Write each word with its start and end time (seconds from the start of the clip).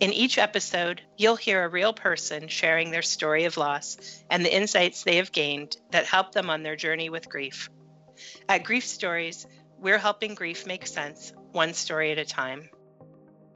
In 0.00 0.12
each 0.12 0.38
episode, 0.38 1.02
you'll 1.16 1.36
hear 1.36 1.64
a 1.64 1.68
real 1.68 1.92
person 1.92 2.48
sharing 2.48 2.90
their 2.90 3.02
story 3.02 3.44
of 3.44 3.56
loss 3.56 4.22
and 4.30 4.44
the 4.44 4.54
insights 4.54 5.02
they 5.02 5.16
have 5.16 5.32
gained 5.32 5.76
that 5.90 6.06
help 6.06 6.32
them 6.32 6.48
on 6.48 6.62
their 6.62 6.76
journey 6.76 7.10
with 7.10 7.28
grief. 7.28 7.68
At 8.48 8.64
Grief 8.64 8.84
Stories, 8.84 9.46
we're 9.78 9.98
helping 9.98 10.34
grief 10.34 10.66
make 10.66 10.86
sense, 10.86 11.32
one 11.52 11.74
story 11.74 12.12
at 12.12 12.18
a 12.18 12.24
time. 12.24 12.68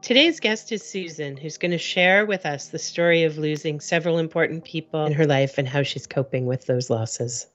Today's 0.03 0.41
guest 0.41 0.71
is 0.71 0.83
Susan, 0.83 1.37
who's 1.37 1.57
going 1.57 1.71
to 1.71 1.79
share 1.79 2.27
with 2.27 2.45
us 2.45 2.69
the 2.69 2.79
story 2.79 3.23
of 3.25 3.39
losing 3.39 3.81
several 3.81 4.19
important 4.19 4.65
people 4.65 5.07
in 5.07 5.13
her 5.13 5.27
life 5.27 5.57
and 5.57 5.67
how 5.67 5.83
she's 5.83 6.07
coping 6.07 6.45
with 6.45 6.67
those 6.67 6.91
losses. 6.91 7.47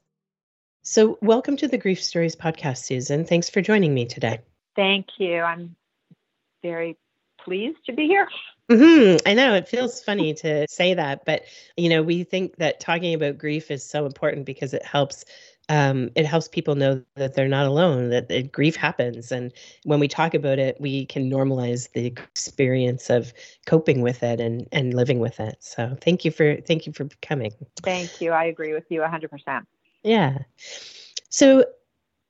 So, 0.82 1.20
welcome 1.22 1.58
to 1.58 1.68
the 1.68 1.78
Grief 1.78 2.02
Stories 2.02 2.36
podcast, 2.36 2.80
Susan. 2.80 3.26
Thanks 3.26 3.52
for 3.52 3.62
joining 3.62 3.94
me 3.94 4.06
today. 4.06 4.40
Thank 4.76 5.08
you. 5.20 5.42
I'm 5.42 5.76
very 6.64 6.98
pleased 7.50 7.84
to 7.88 7.94
be 7.94 8.06
here. 8.06 8.28
Mm-hmm. 8.70 9.28
I 9.28 9.34
know 9.34 9.56
it 9.56 9.68
feels 9.68 10.04
funny 10.04 10.36
to 10.36 10.68
say 10.70 10.94
that, 10.94 11.26
but 11.26 11.46
you 11.78 11.90
know, 11.90 12.04
we 12.04 12.24
think 12.24 12.58
that 12.58 12.80
talking 12.80 13.16
about 13.16 13.40
grief 13.40 13.72
is 13.72 13.84
so 13.84 14.06
important 14.06 14.46
because 14.46 14.76
it 14.76 14.86
helps 14.86 15.26
um, 15.70 16.10
it 16.16 16.26
helps 16.26 16.48
people 16.48 16.76
know 16.76 17.04
that 17.16 17.36
they're 17.36 17.48
not 17.48 17.68
alone, 17.68 18.10
that, 18.10 18.28
that 18.30 18.52
grief 18.52 18.76
happens. 18.76 19.32
And 19.32 19.54
when 19.84 20.00
we 20.00 20.08
talk 20.08 20.34
about 20.34 20.58
it, 20.58 20.76
we 20.80 21.06
can 21.06 21.30
normalize 21.30 21.92
the 21.92 22.08
experience 22.08 23.12
of 23.12 23.34
coping 23.68 24.02
with 24.02 24.24
it 24.24 24.40
and, 24.40 24.68
and 24.72 24.96
living 24.96 25.20
with 25.20 25.40
it. 25.40 25.58
So 25.60 25.96
thank 26.02 26.26
you 26.26 26.32
for 26.32 26.56
thank 26.62 26.88
you 26.88 26.94
for 26.94 27.08
coming. 27.22 27.54
Thank 27.84 28.22
you. 28.22 28.32
I 28.32 28.46
agree 28.46 28.74
with 28.74 28.86
you 28.90 29.02
100%. 29.02 29.66
Yeah. 30.04 30.40
So 31.30 31.66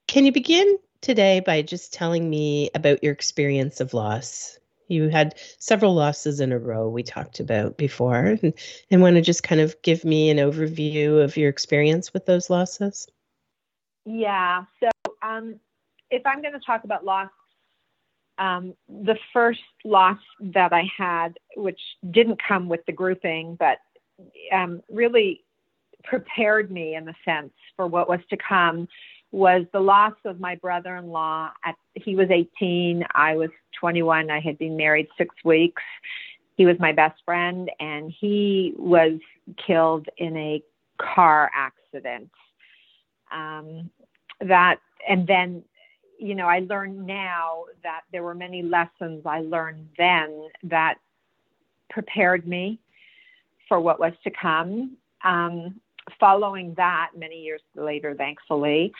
can 0.08 0.26
you 0.26 0.32
begin 0.32 0.78
today 1.02 1.42
by 1.42 1.62
just 1.62 1.94
telling 1.94 2.30
me 2.30 2.70
about 2.76 3.04
your 3.04 3.14
experience 3.14 3.80
of 3.80 3.94
loss? 3.94 4.60
You 4.90 5.08
had 5.08 5.36
several 5.60 5.94
losses 5.94 6.40
in 6.40 6.52
a 6.52 6.60
row 6.60 6.90
we 6.90 7.04
talked 7.04 7.40
about 7.40 7.78
before, 7.78 8.18
and, 8.18 8.54
and 8.92 9.02
want 9.02 9.16
to 9.16 9.22
just 9.22 9.44
kind 9.44 9.62
of 9.62 9.82
give 9.82 10.04
me 10.04 10.30
an 10.30 10.38
overview 10.38 11.24
of 11.24 11.38
your 11.38 11.50
experience 11.50 12.14
with 12.14 12.26
those 12.26 12.50
losses? 12.50 13.08
Yeah. 14.06 14.66
So 14.82 14.90
um, 15.22 15.60
if 16.10 16.26
I'm 16.26 16.42
going 16.42 16.54
to 16.54 16.60
talk 16.60 16.84
about 16.84 17.06
loss, 17.06 17.30
um, 18.38 18.74
the 18.88 19.18
first 19.34 19.60
loss 19.84 20.20
that 20.40 20.74
I 20.74 20.90
had, 20.98 21.38
which 21.56 21.80
didn't 22.10 22.42
come 22.46 22.70
with 22.70 22.86
the 22.86 22.94
grouping, 22.94 23.56
but 23.56 23.78
um, 24.52 24.82
really 24.90 25.44
prepared 26.04 26.72
me 26.72 26.96
in 26.96 27.06
the 27.06 27.16
sense 27.26 27.52
for 27.76 27.88
what 27.88 28.08
was 28.08 28.22
to 28.30 28.38
come, 28.38 28.88
was 29.32 29.66
the 29.74 29.80
loss 29.80 30.14
of 30.26 30.40
my 30.40 30.56
brother-in-law. 30.56 31.52
At, 31.64 31.76
he 31.96 32.16
was 32.16 32.30
18, 32.32 33.06
I 33.14 33.36
was 33.36 33.50
21. 33.80 34.30
I 34.30 34.40
had 34.40 34.58
been 34.58 34.76
married 34.76 35.08
six 35.18 35.36
weeks. 35.44 35.82
He 36.56 36.66
was 36.66 36.78
my 36.80 36.92
best 36.92 37.22
friend, 37.24 37.70
and 37.80 38.14
he 38.20 38.74
was 38.78 39.20
killed 39.66 40.08
in 40.18 40.36
a 40.36 40.64
car 40.98 41.50
accident. 41.56 42.30
Um, 43.32 43.90
that, 44.42 44.80
and 45.08 45.28
then, 45.28 45.64
you 46.18 46.36
know, 46.36 46.48
I 46.48 46.60
learned 46.60 47.06
now 47.06 47.66
that 47.84 48.02
there 48.12 48.24
were 48.24 48.36
many 48.36 48.62
lessons 48.62 49.26
I 49.26 49.42
learned 49.42 49.88
then 49.98 50.50
that 50.64 50.96
prepared 51.90 52.48
me 52.48 52.80
for 53.68 53.80
what 53.80 54.00
was 54.00 54.14
to 54.24 54.32
come. 54.32 54.98
Um, 55.24 55.80
following 56.20 56.74
that, 56.78 57.12
many 57.18 57.42
years 57.42 57.62
later, 57.76 58.16
thankfully, 58.16 58.94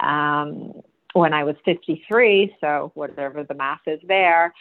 um, 0.00 0.72
when 1.12 1.34
I 1.34 1.44
was 1.44 1.56
53, 1.64 2.56
so 2.60 2.90
whatever 2.94 3.44
the 3.44 3.54
math 3.54 3.80
is 3.86 4.00
there, 4.06 4.54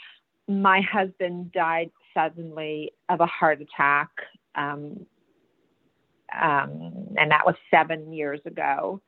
my 0.47 0.81
husband 0.81 1.51
died 1.51 1.91
suddenly 2.13 2.91
of 3.09 3.21
a 3.21 3.25
heart 3.25 3.61
attack. 3.61 4.09
Um, 4.55 5.05
um, 6.39 7.13
and 7.17 7.31
that 7.31 7.45
was 7.45 7.55
seven 7.69 8.13
years 8.13 8.39
ago 8.45 9.01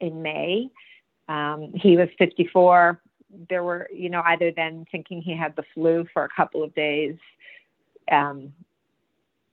in 0.00 0.22
May. 0.22 0.68
Um, 1.28 1.72
he 1.74 1.96
was 1.96 2.08
54. 2.18 3.00
There 3.48 3.62
were, 3.62 3.88
you 3.92 4.08
know, 4.08 4.22
either 4.24 4.52
then 4.54 4.86
thinking 4.90 5.20
he 5.20 5.36
had 5.36 5.54
the 5.56 5.64
flu 5.74 6.06
for 6.12 6.24
a 6.24 6.28
couple 6.34 6.62
of 6.62 6.74
days. 6.74 7.16
Um, 8.10 8.52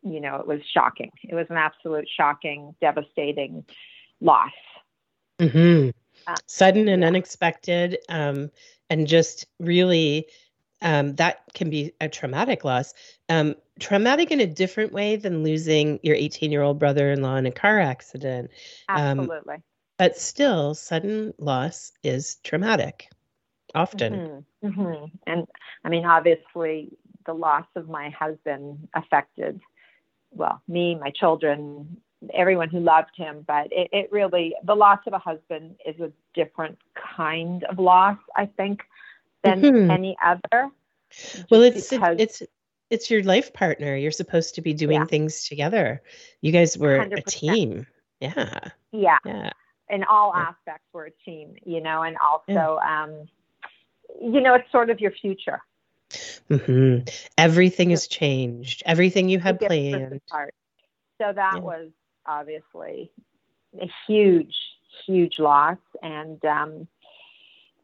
you 0.05 0.21
know, 0.21 0.35
it 0.35 0.47
was 0.47 0.61
shocking. 0.73 1.11
It 1.23 1.35
was 1.35 1.47
an 1.49 1.57
absolute 1.57 2.07
shocking, 2.16 2.75
devastating 2.79 3.66
loss. 4.21 4.51
Mm-hmm. 5.39 5.89
Uh, 6.27 6.35
Sudden 6.45 6.88
and 6.88 7.01
yeah. 7.01 7.07
unexpected, 7.07 7.97
um, 8.07 8.51
and 8.89 9.07
just 9.07 9.47
really 9.59 10.27
um, 10.81 11.16
that 11.16 11.41
can 11.53 11.69
be 11.69 11.93
a 11.99 12.07
traumatic 12.07 12.63
loss. 12.63 12.93
Um, 13.29 13.55
traumatic 13.79 14.31
in 14.31 14.39
a 14.39 14.47
different 14.47 14.93
way 14.93 15.16
than 15.16 15.43
losing 15.43 15.99
your 16.03 16.16
18 16.16 16.51
year 16.51 16.61
old 16.61 16.79
brother 16.79 17.11
in 17.11 17.22
law 17.22 17.35
in 17.35 17.45
a 17.45 17.51
car 17.51 17.79
accident. 17.79 18.51
Um, 18.89 19.22
Absolutely. 19.22 19.55
but 19.97 20.17
still, 20.17 20.75
sudden 20.75 21.33
loss 21.39 21.91
is 22.03 22.37
traumatic 22.43 23.09
often. 23.73 24.43
Mm-hmm. 24.63 24.81
Mm-hmm. 24.81 25.05
And 25.27 25.47
I 25.83 25.89
mean, 25.89 26.05
obviously, 26.05 26.89
the 27.25 27.33
loss 27.33 27.66
of 27.75 27.89
my 27.89 28.09
husband 28.09 28.87
affected 28.93 29.59
well, 30.35 30.62
me, 30.68 30.96
my 30.96 31.12
children, 31.12 31.97
everyone 32.34 32.69
who 32.69 32.79
loved 32.79 33.16
him. 33.16 33.44
But 33.47 33.68
it, 33.72 33.90
it 33.91 34.12
really, 34.12 34.56
the 34.63 34.75
loss 34.75 35.00
of 35.07 35.13
a 35.13 35.19
husband 35.19 35.75
is 35.85 36.00
a 36.00 36.12
different 36.34 36.78
kind 37.16 37.63
of 37.66 37.79
loss, 37.79 38.18
I 38.35 38.46
think, 38.46 38.81
than 39.44 39.62
mm-hmm. 39.62 39.91
any 39.91 40.18
other. 40.23 40.69
Well, 41.50 41.62
it's 41.62 41.90
because, 41.90 42.18
it's 42.19 42.44
it's 42.90 43.09
your 43.09 43.23
life 43.23 43.53
partner. 43.53 43.96
You're 43.96 44.12
supposed 44.12 44.56
to 44.56 44.62
be 44.62 44.73
doing 44.73 45.00
yeah. 45.00 45.06
things 45.06 45.47
together. 45.47 46.01
You 46.41 46.52
guys 46.52 46.78
were 46.78 47.00
100%. 47.00 47.17
a 47.17 47.22
team. 47.23 47.88
Yeah. 48.19 48.69
Yeah. 48.91 49.17
Yeah. 49.25 49.50
In 49.90 50.03
all 50.03 50.31
yeah. 50.34 50.44
aspects, 50.44 50.88
we're 50.94 51.07
a 51.07 51.12
team, 51.25 51.56
you 51.66 51.81
know, 51.81 52.03
and 52.03 52.16
also, 52.17 52.79
yeah. 52.81 53.03
um, 53.03 53.28
you 54.22 54.41
know, 54.41 54.56
it's 54.56 54.72
sort 54.72 54.90
of 54.90 55.00
your 55.00 55.12
future. 55.12 55.62
Mm-hmm. 56.49 57.07
Everything 57.38 57.89
has 57.89 58.07
changed. 58.07 58.83
Everything 58.85 59.29
you 59.29 59.39
had 59.39 59.59
planned. 59.59 60.21
So 60.29 61.31
that 61.33 61.55
yeah. 61.55 61.59
was 61.59 61.89
obviously 62.25 63.11
a 63.81 63.89
huge, 64.07 64.55
huge 65.05 65.39
loss. 65.39 65.77
And 66.01 66.43
um, 66.45 66.88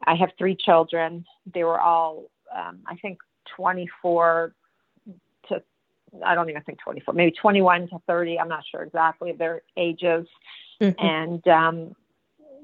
I 0.04 0.14
have 0.14 0.30
three 0.38 0.56
children. 0.56 1.24
They 1.52 1.64
were 1.64 1.80
all, 1.80 2.30
um, 2.54 2.80
I 2.86 2.96
think, 2.96 3.18
24 3.56 4.54
to, 5.48 5.62
I 6.24 6.34
don't 6.34 6.50
even 6.50 6.62
think 6.62 6.78
24, 6.80 7.14
maybe 7.14 7.32
21 7.32 7.88
to 7.88 7.98
30. 8.06 8.38
I'm 8.38 8.48
not 8.48 8.64
sure 8.70 8.82
exactly 8.82 9.32
their 9.32 9.62
ages. 9.76 10.26
Mm-hmm. 10.80 11.04
And 11.04 11.48
um, 11.48 11.96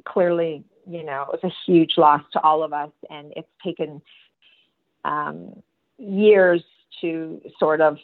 clearly, 0.05 0.65
you 0.87 1.05
know, 1.05 1.27
it 1.33 1.43
was 1.43 1.53
a 1.53 1.71
huge 1.71 1.95
loss 1.97 2.23
to 2.33 2.41
all 2.41 2.63
of 2.63 2.73
us. 2.73 2.91
And 3.11 3.33
it's 3.37 3.49
taken 3.65 4.03
um, 5.09 5.63
years 5.99 6.63
to 7.01 7.41
sort 7.59 7.81
of 7.81 7.99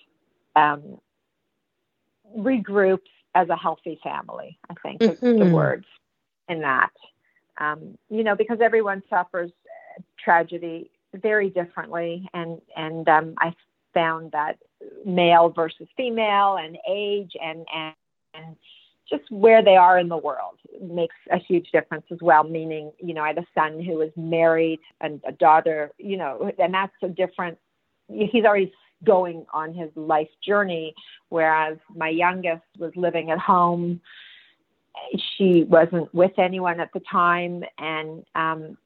um, 0.56 0.98
regroup 2.36 3.00
as 3.34 3.48
a 3.48 3.56
healthy 3.56 4.00
family, 4.02 4.58
I 4.70 4.74
think 4.82 5.00
mm-hmm. 5.00 5.12
is 5.12 5.20
the 5.20 5.26
mm-hmm. 5.26 5.52
words 5.52 5.86
in 6.48 6.60
that. 6.60 6.92
Um, 7.58 7.98
you 8.08 8.24
know, 8.24 8.34
because 8.34 8.58
everyone 8.60 9.02
suffers 9.10 9.52
tragedy 10.18 10.90
very 11.12 11.50
differently, 11.50 12.28
and 12.32 12.60
and 12.76 13.08
um, 13.08 13.34
I 13.38 13.54
found 13.92 14.32
that 14.32 14.58
male 15.04 15.50
versus 15.50 15.86
female, 15.96 16.56
and 16.56 16.76
age, 16.88 17.32
and 17.40 17.66
and 17.72 17.94
and 18.34 18.56
just 19.08 19.30
where 19.30 19.62
they 19.62 19.76
are 19.76 19.98
in 19.98 20.08
the 20.08 20.16
world 20.16 20.58
makes 20.80 21.14
a 21.30 21.38
huge 21.38 21.70
difference 21.72 22.06
as 22.10 22.18
well. 22.20 22.44
Meaning, 22.44 22.92
you 22.98 23.14
know, 23.14 23.22
I 23.22 23.28
had 23.28 23.38
a 23.38 23.46
son 23.54 23.82
who 23.82 23.94
was 23.94 24.10
married 24.16 24.80
and 25.00 25.20
a 25.26 25.32
daughter, 25.32 25.92
you 25.98 26.16
know, 26.16 26.50
and 26.58 26.72
that's 26.72 26.92
a 27.02 27.08
different. 27.08 27.58
He's 28.08 28.44
already 28.44 28.72
going 29.04 29.44
on 29.52 29.74
his 29.74 29.90
life 29.94 30.28
journey, 30.46 30.94
whereas 31.28 31.76
my 31.94 32.08
youngest 32.08 32.64
was 32.78 32.92
living 32.96 33.30
at 33.30 33.38
home. 33.38 34.00
She 35.36 35.64
wasn't 35.64 36.14
with 36.14 36.38
anyone 36.38 36.80
at 36.80 36.92
the 36.92 37.00
time, 37.00 37.64
and 37.78 38.24
um, 38.34 38.78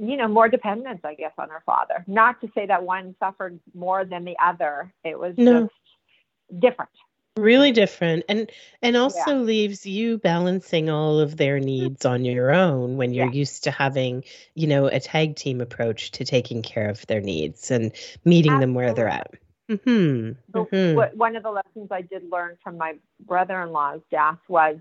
you 0.00 0.16
know, 0.16 0.28
more 0.28 0.48
dependence, 0.48 1.00
I 1.04 1.14
guess, 1.14 1.32
on 1.38 1.48
her 1.48 1.62
father. 1.66 2.04
Not 2.06 2.40
to 2.42 2.50
say 2.54 2.66
that 2.66 2.82
one 2.82 3.16
suffered 3.18 3.58
more 3.74 4.04
than 4.04 4.24
the 4.24 4.36
other. 4.42 4.92
It 5.04 5.18
was 5.18 5.34
no. 5.36 5.62
just 5.62 6.60
different 6.60 6.90
really 7.38 7.72
different 7.72 8.24
and 8.28 8.50
and 8.82 8.96
also 8.96 9.18
yeah. 9.26 9.36
leaves 9.36 9.86
you 9.86 10.18
balancing 10.18 10.90
all 10.90 11.18
of 11.18 11.36
their 11.36 11.58
needs 11.60 12.04
on 12.04 12.24
your 12.24 12.52
own 12.52 12.96
when 12.96 13.14
you're 13.14 13.26
yeah. 13.26 13.32
used 13.32 13.64
to 13.64 13.70
having 13.70 14.24
you 14.54 14.66
know 14.66 14.86
a 14.86 15.00
tag 15.00 15.36
team 15.36 15.60
approach 15.60 16.10
to 16.10 16.24
taking 16.24 16.62
care 16.62 16.88
of 16.88 17.06
their 17.06 17.20
needs 17.20 17.70
and 17.70 17.92
meeting 18.24 18.52
Absolutely. 18.52 18.60
them 18.60 18.74
where 18.74 18.94
they're 18.94 19.08
at 19.08 19.30
mm-hmm. 19.70 20.32
So 20.52 20.64
mm-hmm. 20.66 21.18
one 21.18 21.36
of 21.36 21.42
the 21.42 21.50
lessons 21.50 21.88
i 21.90 22.02
did 22.02 22.30
learn 22.30 22.56
from 22.62 22.76
my 22.76 22.94
brother-in-law's 23.20 24.02
death 24.10 24.38
was 24.48 24.76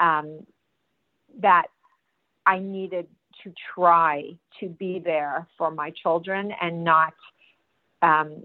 um, 0.00 0.46
that 1.40 1.66
i 2.46 2.58
needed 2.58 3.06
to 3.44 3.52
try 3.74 4.36
to 4.60 4.68
be 4.68 4.98
there 4.98 5.46
for 5.56 5.70
my 5.70 5.90
children 5.90 6.52
and 6.60 6.82
not 6.82 7.14
um, 8.02 8.42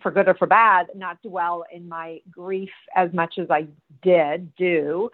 for 0.00 0.10
good 0.10 0.28
or 0.28 0.34
for 0.34 0.46
bad, 0.46 0.88
not 0.94 1.20
dwell 1.22 1.64
in 1.72 1.88
my 1.88 2.20
grief 2.30 2.70
as 2.94 3.12
much 3.12 3.38
as 3.38 3.50
I 3.50 3.66
did 4.02 4.54
do, 4.56 5.10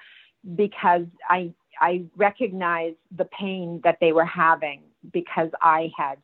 because 0.55 1.07
I 1.29 1.53
I 1.81 2.05
recognized 2.17 2.97
the 3.17 3.25
pain 3.25 3.81
that 3.85 3.99
they 4.01 4.13
were 4.13 4.25
having 4.25 4.83
because 5.13 5.51
I 5.61 5.93
had 5.97 6.19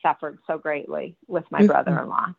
suffered 0.00 0.38
so 0.46 0.58
greatly 0.58 1.16
with 1.28 1.44
my 1.50 1.58
mm-hmm. 1.58 1.68
brother-in-law. 1.68 2.34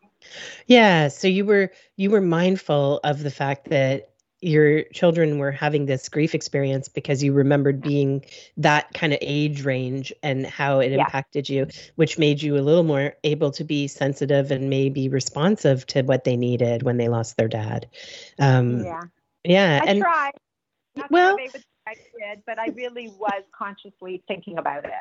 Yeah, 0.68 1.07
so 1.10 1.27
you 1.27 1.45
were 1.45 1.71
you 1.98 2.10
were 2.10 2.21
mindful 2.21 3.00
of 3.04 3.24
the 3.24 3.31
fact 3.31 3.69
that 3.69 4.12
your 4.44 4.84
children 4.94 5.40
were 5.40 5.51
having 5.51 5.86
this 5.86 6.10
grief 6.10 6.36
experience 6.36 6.88
because 6.88 7.24
you 7.24 7.31
remembered 7.31 7.81
being 7.81 8.24
that 8.57 8.94
kind 8.94 9.13
of 9.13 9.19
age 9.22 9.63
range 9.63 10.12
and 10.22 10.45
how 10.45 10.80
it 10.80 10.92
yeah. 10.92 11.00
impacted 11.00 11.50
you, 11.50 11.68
which 11.95 12.18
made 12.18 12.42
you 12.42 12.57
a 12.57 12.62
little 12.62 12.84
more 12.84 13.13
able 13.24 13.51
to 13.51 13.63
be 13.63 13.88
sensitive 13.88 14.51
and 14.51 14.69
maybe 14.69 15.07
responsive 15.07 15.86
to 15.88 16.01
what 16.01 16.25
they 16.25 16.36
needed 16.36 16.84
when 16.84 16.98
they 16.98 17.07
lost 17.07 17.38
their 17.38 17.48
dad. 17.48 17.88
Um, 18.40 18.84
yeah. 18.84 19.01
Yeah. 19.45 19.80
I 19.81 19.90
and, 19.90 20.01
tried. 20.01 20.31
Not 20.96 21.10
well, 21.10 21.38
I 21.88 21.94
did, 21.94 22.44
but 22.46 22.60
I 22.60 22.68
really 22.75 23.07
was 23.18 23.44
consciously 23.57 24.24
thinking 24.28 24.57
about 24.57 24.86
it. 24.86 24.92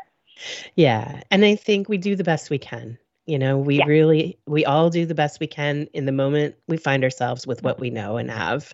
Yeah. 0.76 1.20
And 1.30 1.44
I 1.44 1.56
think 1.56 1.88
we 1.88 1.98
do 1.98 2.16
the 2.16 2.24
best 2.24 2.48
we 2.48 2.58
can. 2.58 2.98
You 3.26 3.38
know, 3.38 3.58
we 3.58 3.78
yeah. 3.78 3.84
really, 3.86 4.38
we 4.46 4.64
all 4.64 4.90
do 4.90 5.06
the 5.06 5.14
best 5.14 5.38
we 5.38 5.46
can 5.46 5.86
in 5.94 6.06
the 6.06 6.12
moment 6.12 6.56
we 6.66 6.76
find 6.76 7.04
ourselves 7.04 7.46
with 7.46 7.62
what 7.62 7.78
we 7.78 7.88
know 7.90 8.16
and 8.16 8.28
have, 8.30 8.72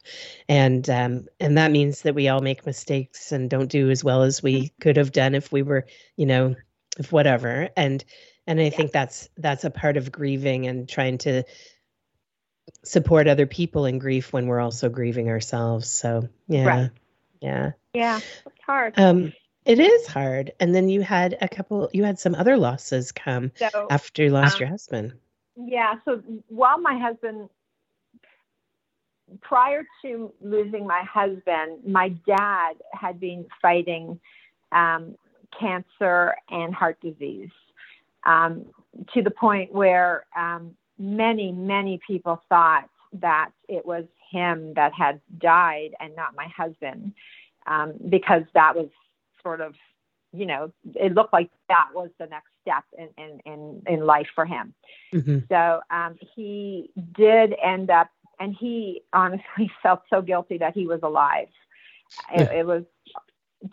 and 0.48 0.88
um, 0.88 1.26
and 1.38 1.58
that 1.58 1.70
means 1.70 2.02
that 2.02 2.14
we 2.14 2.28
all 2.28 2.40
make 2.40 2.64
mistakes 2.64 3.30
and 3.30 3.50
don't 3.50 3.70
do 3.70 3.90
as 3.90 4.02
well 4.02 4.22
as 4.22 4.42
we 4.42 4.72
could 4.80 4.96
have 4.96 5.12
done 5.12 5.34
if 5.34 5.52
we 5.52 5.62
were, 5.62 5.86
you 6.16 6.24
know, 6.24 6.54
if 6.98 7.12
whatever. 7.12 7.68
And 7.76 8.02
and 8.46 8.58
I 8.58 8.64
yeah. 8.64 8.70
think 8.70 8.92
that's 8.92 9.28
that's 9.36 9.64
a 9.64 9.70
part 9.70 9.98
of 9.98 10.10
grieving 10.10 10.66
and 10.66 10.88
trying 10.88 11.18
to 11.18 11.42
support 12.84 13.28
other 13.28 13.46
people 13.46 13.84
in 13.84 13.98
grief 13.98 14.32
when 14.32 14.46
we're 14.46 14.60
also 14.60 14.88
grieving 14.88 15.28
ourselves. 15.28 15.90
So 15.90 16.28
yeah, 16.46 16.64
right. 16.64 16.90
yeah, 17.40 17.72
yeah, 17.92 18.20
it's 18.46 18.64
hard. 18.64 18.98
Um, 18.98 19.34
it 19.68 19.78
is 19.78 20.06
hard. 20.06 20.50
And 20.60 20.74
then 20.74 20.88
you 20.88 21.02
had 21.02 21.36
a 21.42 21.48
couple, 21.48 21.90
you 21.92 22.02
had 22.02 22.18
some 22.18 22.34
other 22.34 22.56
losses 22.56 23.12
come 23.12 23.52
so, 23.54 23.86
after 23.90 24.24
you 24.24 24.30
lost 24.30 24.54
um, 24.54 24.60
your 24.60 24.68
husband. 24.70 25.12
Yeah. 25.56 25.96
So 26.06 26.22
while 26.48 26.80
my 26.80 26.98
husband, 26.98 27.50
prior 29.42 29.84
to 30.02 30.32
losing 30.40 30.86
my 30.86 31.02
husband, 31.02 31.86
my 31.86 32.08
dad 32.26 32.76
had 32.94 33.20
been 33.20 33.44
fighting 33.60 34.18
um, 34.72 35.14
cancer 35.58 36.34
and 36.50 36.74
heart 36.74 36.98
disease 37.02 37.50
um, 38.24 38.64
to 39.12 39.22
the 39.22 39.30
point 39.30 39.70
where 39.70 40.24
um, 40.34 40.74
many, 40.98 41.52
many 41.52 42.00
people 42.06 42.42
thought 42.48 42.88
that 43.12 43.50
it 43.68 43.84
was 43.84 44.04
him 44.30 44.72
that 44.74 44.94
had 44.94 45.20
died 45.38 45.90
and 46.00 46.16
not 46.16 46.34
my 46.34 46.46
husband 46.56 47.12
um, 47.66 47.92
because 48.08 48.44
that 48.54 48.74
was 48.74 48.88
sort 49.42 49.60
of, 49.60 49.74
you 50.32 50.46
know, 50.46 50.72
it 50.94 51.14
looked 51.14 51.32
like 51.32 51.50
that 51.68 51.88
was 51.94 52.10
the 52.18 52.26
next 52.26 52.48
step 52.62 52.84
in 52.96 53.08
in 53.16 53.40
in, 53.44 53.82
in 53.86 54.06
life 54.06 54.28
for 54.34 54.44
him. 54.44 54.74
Mm-hmm. 55.14 55.38
So 55.48 55.80
um, 55.90 56.16
he 56.34 56.90
did 57.12 57.54
end 57.62 57.90
up, 57.90 58.10
and 58.38 58.54
he 58.54 59.02
honestly 59.12 59.70
felt 59.82 60.02
so 60.10 60.22
guilty 60.22 60.58
that 60.58 60.74
he 60.74 60.86
was 60.86 61.00
alive. 61.02 61.48
It, 62.34 62.50
it 62.52 62.66
was 62.66 62.84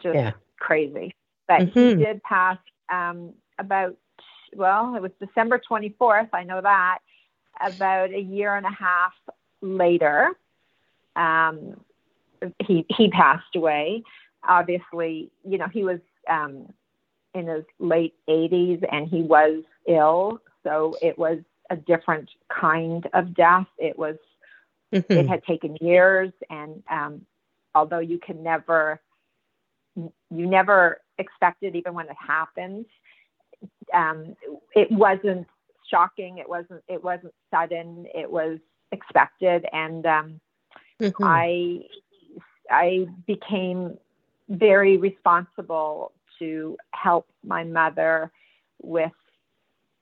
just 0.02 0.16
yeah. 0.16 0.32
crazy. 0.60 1.16
But 1.48 1.62
mm-hmm. 1.62 1.80
he 1.80 1.96
did 1.96 2.24
pass 2.24 2.58
um, 2.90 3.34
about, 3.60 3.96
well, 4.56 4.96
it 4.96 5.02
was 5.02 5.12
December 5.20 5.62
24th. 5.70 6.30
I 6.34 6.44
know 6.44 6.62
that. 6.62 7.00
About 7.62 8.10
a 8.10 8.20
year 8.20 8.56
and 8.58 8.66
a 8.66 8.72
half 8.72 9.14
later, 9.62 10.32
um, 11.16 11.80
he 12.60 12.86
he 12.90 13.10
passed 13.10 13.56
away 13.56 14.04
obviously, 14.48 15.32
you 15.48 15.58
know, 15.58 15.68
he 15.68 15.84
was 15.84 16.00
um, 16.30 16.68
in 17.34 17.48
his 17.48 17.66
late 17.80 18.16
80s 18.28 18.84
and 18.92 19.08
he 19.08 19.22
was 19.22 19.64
ill. 19.88 20.42
So 20.64 20.96
it 21.02 21.18
was 21.18 21.40
a 21.70 21.76
different 21.76 22.30
kind 22.50 23.08
of 23.14 23.36
death. 23.36 23.68
It 23.78 23.98
was, 23.98 24.16
mm-hmm. 24.94 25.12
it 25.12 25.28
had 25.28 25.44
taken 25.44 25.78
years. 25.82 26.32
And 26.50 26.84
um, 26.90 27.26
although 27.76 28.00
you 28.00 28.20
can 28.20 28.42
never, 28.42 29.02
you 29.96 30.12
never 30.48 31.02
expect 31.18 31.64
it, 31.64 31.76
even 31.76 31.94
when 31.94 32.08
it 32.08 32.18
happens, 32.20 32.86
um, 33.94 34.36
it 34.76 34.92
wasn't 34.92 35.48
shocking. 35.90 36.38
It 36.38 36.50
wasn't, 36.50 36.84
it 36.88 37.04
wasn't 37.04 37.34
sudden. 37.52 38.06
It 38.14 38.30
was 38.30 38.60
expected. 38.92 39.66
And 39.72 40.06
um, 40.06 40.40
mm-hmm. 41.02 41.24
I, 41.24 41.82
I 42.70 43.08
became 43.28 43.98
very 44.50 44.98
responsible 44.98 46.12
to 46.40 46.78
help 46.92 47.28
my 47.44 47.64
mother 47.64 48.32
with 48.82 49.12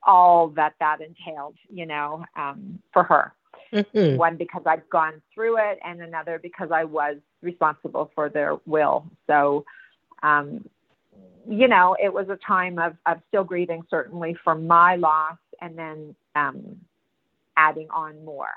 all 0.06 0.50
that 0.50 0.74
that 0.80 1.00
entailed, 1.02 1.56
you 1.70 1.86
know, 1.86 2.26
um, 2.36 2.80
for 2.92 3.04
her. 3.04 3.34
Mm-hmm. 3.72 4.18
One 4.18 4.38
because 4.38 4.64
I've 4.66 4.88
gone 4.90 5.22
through 5.34 5.58
it, 5.58 5.80
and 5.84 6.02
another 6.02 6.40
because 6.42 6.70
I 6.72 6.84
was 6.84 7.18
responsible 7.42 8.12
for 8.14 8.30
their 8.30 8.58
will. 8.68 9.06
So, 9.26 9.66
um, 10.22 10.68
you 11.50 11.68
know, 11.68 11.96
it 12.02 12.14
was 12.14 12.30
a 12.30 12.36
time 12.36 12.78
of, 12.78 12.96
of 13.08 13.20
still 13.30 13.44
grieving, 13.44 13.84
certainly 13.90 14.36
for 14.44 14.54
my 14.54 14.96
loss, 14.96 15.38
and 15.60 15.78
then 15.78 16.16
um, 16.36 16.78
adding 17.58 17.90
on 17.90 18.24
more. 18.24 18.54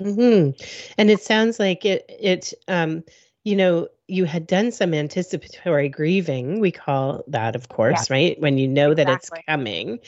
Mm-hmm. 0.00 0.62
And 0.96 1.10
it 1.10 1.20
sounds 1.20 1.58
like 1.58 1.84
it. 1.84 2.04
It 2.08 2.54
um, 2.68 3.02
you 3.44 3.56
know, 3.56 3.88
you 4.12 4.26
had 4.26 4.46
done 4.46 4.70
some 4.70 4.92
anticipatory 4.92 5.88
grieving, 5.88 6.60
we 6.60 6.70
call 6.70 7.24
that, 7.28 7.56
of 7.56 7.70
course, 7.70 8.10
right? 8.10 8.38
When 8.38 8.58
you 8.58 8.68
know 8.68 8.90
exactly. 8.90 9.04
that 9.04 9.16
it's 9.16 9.30
coming. 9.48 10.00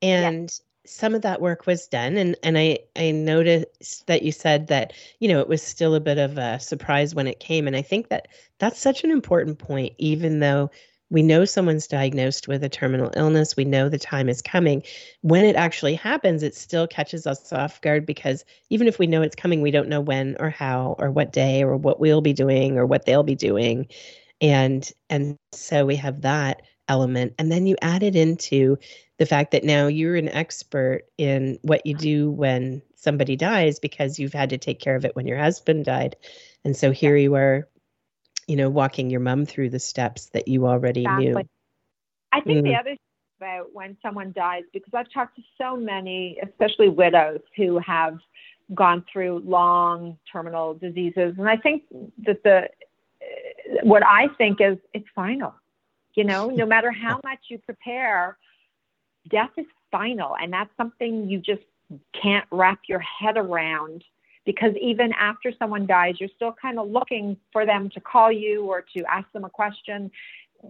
And 0.00 0.60
some 0.86 1.14
of 1.14 1.22
that 1.22 1.40
work 1.42 1.66
was 1.66 1.86
done 1.86 2.16
and 2.16 2.34
and 2.42 2.56
I 2.56 2.78
I 2.96 3.10
noticed 3.10 4.06
that 4.06 4.22
you 4.22 4.32
said 4.32 4.68
that 4.68 4.94
you 5.18 5.28
know 5.28 5.38
it 5.40 5.46
was 5.46 5.62
still 5.62 5.94
a 5.94 6.00
bit 6.00 6.16
of 6.16 6.38
a 6.38 6.58
surprise 6.58 7.14
when 7.14 7.26
it 7.26 7.40
came 7.40 7.66
and 7.66 7.76
I 7.76 7.82
think 7.82 8.08
that 8.08 8.28
that's 8.58 8.80
such 8.80 9.04
an 9.04 9.10
important 9.10 9.58
point 9.58 9.92
even 9.98 10.38
though 10.38 10.70
we 11.10 11.22
know 11.22 11.44
someone's 11.44 11.86
diagnosed 11.86 12.48
with 12.48 12.62
a 12.62 12.68
terminal 12.68 13.10
illness. 13.16 13.56
We 13.56 13.64
know 13.64 13.88
the 13.88 13.98
time 13.98 14.28
is 14.28 14.42
coming. 14.42 14.82
When 15.22 15.44
it 15.44 15.56
actually 15.56 15.94
happens 15.94 16.42
it 16.42 16.54
still 16.54 16.86
catches 16.86 17.26
us 17.26 17.52
off 17.52 17.80
guard 17.80 18.06
because 18.06 18.44
even 18.70 18.86
if 18.86 18.98
we 18.98 19.06
know 19.06 19.22
it's 19.22 19.36
coming 19.36 19.62
we 19.62 19.70
don't 19.70 19.88
know 19.88 20.00
when 20.00 20.36
or 20.38 20.50
how 20.50 20.96
or 20.98 21.10
what 21.10 21.32
day 21.32 21.62
or 21.62 21.76
what 21.76 22.00
we'll 22.00 22.20
be 22.20 22.32
doing 22.32 22.78
or 22.78 22.86
what 22.86 23.06
they'll 23.06 23.22
be 23.22 23.34
doing. 23.34 23.86
And 24.40 24.90
and 25.10 25.36
so 25.52 25.86
we 25.86 25.96
have 25.96 26.22
that 26.22 26.62
element. 26.88 27.34
And 27.38 27.52
then 27.52 27.66
you 27.66 27.76
add 27.82 28.02
it 28.02 28.16
into 28.16 28.78
the 29.18 29.26
fact 29.26 29.50
that 29.50 29.64
now 29.64 29.86
you're 29.88 30.16
an 30.16 30.28
expert 30.28 31.02
in 31.18 31.58
what 31.62 31.84
you 31.84 31.94
do 31.94 32.30
when 32.30 32.82
somebody 32.94 33.36
dies 33.36 33.78
because 33.78 34.18
you've 34.18 34.32
had 34.32 34.50
to 34.50 34.58
take 34.58 34.80
care 34.80 34.96
of 34.96 35.04
it 35.04 35.14
when 35.16 35.26
your 35.26 35.38
husband 35.38 35.84
died. 35.84 36.16
And 36.64 36.76
so 36.76 36.90
here 36.90 37.16
you 37.16 37.34
are 37.34 37.68
you 38.48 38.56
know, 38.56 38.70
walking 38.70 39.10
your 39.10 39.20
mom 39.20 39.46
through 39.46 39.70
the 39.70 39.78
steps 39.78 40.30
that 40.30 40.48
you 40.48 40.66
already 40.66 41.02
exactly. 41.02 41.26
knew. 41.26 41.42
I 42.32 42.40
think 42.40 42.58
mm. 42.58 42.62
the 42.64 42.74
other 42.74 42.90
thing 42.90 42.98
about 43.38 43.72
when 43.72 43.96
someone 44.02 44.32
dies, 44.34 44.64
because 44.72 44.92
I've 44.94 45.12
talked 45.12 45.36
to 45.36 45.42
so 45.58 45.76
many, 45.76 46.38
especially 46.42 46.88
widows, 46.88 47.40
who 47.56 47.78
have 47.78 48.18
gone 48.74 49.04
through 49.10 49.42
long 49.44 50.18
terminal 50.30 50.74
diseases, 50.74 51.34
and 51.38 51.48
I 51.48 51.56
think 51.56 51.84
that 52.26 52.42
the 52.42 52.68
what 53.82 54.02
I 54.04 54.28
think 54.38 54.60
is 54.60 54.78
it's 54.94 55.06
final. 55.14 55.54
You 56.14 56.24
know, 56.24 56.48
no 56.54 56.66
matter 56.66 56.90
how 56.90 57.20
much 57.22 57.38
you 57.48 57.58
prepare, 57.58 58.38
death 59.28 59.50
is 59.58 59.66
final, 59.92 60.36
and 60.40 60.52
that's 60.52 60.70
something 60.76 61.28
you 61.28 61.38
just 61.38 61.62
can't 62.20 62.46
wrap 62.50 62.80
your 62.88 63.00
head 63.00 63.36
around 63.36 64.04
because 64.48 64.72
even 64.80 65.12
after 65.12 65.52
someone 65.58 65.86
dies, 65.86 66.14
you're 66.18 66.30
still 66.34 66.54
kind 66.54 66.78
of 66.78 66.88
looking 66.88 67.36
for 67.52 67.66
them 67.66 67.90
to 67.90 68.00
call 68.00 68.32
you 68.32 68.64
or 68.64 68.82
to 68.96 69.04
ask 69.04 69.30
them 69.32 69.44
a 69.44 69.50
question. 69.50 70.10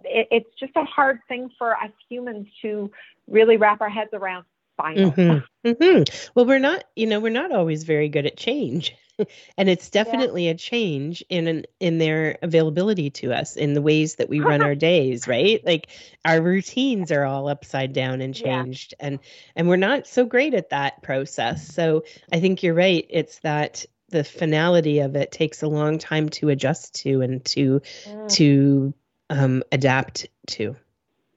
It, 0.03 0.27
it's 0.33 0.51
just 0.59 0.73
a 0.75 0.83
hard 0.83 1.21
thing 1.29 1.49
for 1.57 1.77
us 1.77 1.93
humans 2.09 2.49
to 2.63 2.91
really 3.29 3.57
wrap 3.57 3.81
our 3.81 3.89
heads 3.89 4.11
around. 4.13 4.47
Final. 4.77 5.13
Mm-hmm. 5.13 5.69
Mm-hmm. 5.69 6.31
Well, 6.35 6.47
we're 6.47 6.59
not, 6.59 6.83
you 6.97 7.07
know, 7.07 7.21
we're 7.21 7.31
not 7.31 7.53
always 7.53 7.85
very 7.85 8.09
good 8.09 8.27
at 8.27 8.37
change. 8.37 8.97
and 9.59 9.69
it's 9.69 9.91
definitely 9.91 10.47
yeah. 10.47 10.53
a 10.53 10.55
change 10.55 11.25
in 11.29 11.47
an, 11.47 11.65
in 11.81 11.99
their 11.99 12.39
availability 12.43 13.11
to 13.11 13.33
us 13.33 13.57
in 13.57 13.75
the 13.75 13.83
ways 13.83 14.17
that 14.17 14.29
we 14.29 14.41
run 14.41 14.63
our 14.69 14.75
days 14.75 15.27
right 15.27 15.65
like 15.65 15.89
our 16.25 16.41
routines 16.41 17.11
are 17.13 17.25
all 17.25 17.49
upside 17.49 17.93
down 17.93 18.21
and 18.21 18.35
changed 18.35 18.95
yeah. 18.99 19.07
and 19.07 19.19
and 19.57 19.69
we're 19.69 19.77
not 19.77 20.07
so 20.07 20.25
great 20.25 20.55
at 20.55 20.71
that 20.71 21.03
process 21.03 21.67
so 21.67 22.05
i 22.33 22.41
think 22.41 22.63
you're 22.63 22.75
right 22.75 23.07
it's 23.11 23.39
that 23.41 23.85
the 24.11 24.25
finality 24.25 25.01
of 25.01 25.17
it 25.17 25.31
takes 25.31 25.63
a 25.63 25.69
long 25.69 25.99
time 25.99 26.29
to 26.31 26.49
adjust 26.49 26.95
to 26.95 27.21
and 27.21 27.45
to 27.45 27.81
mm. 28.05 28.33
to 28.33 28.95
um, 29.31 29.63
adapt 29.73 30.27
to 30.47 30.75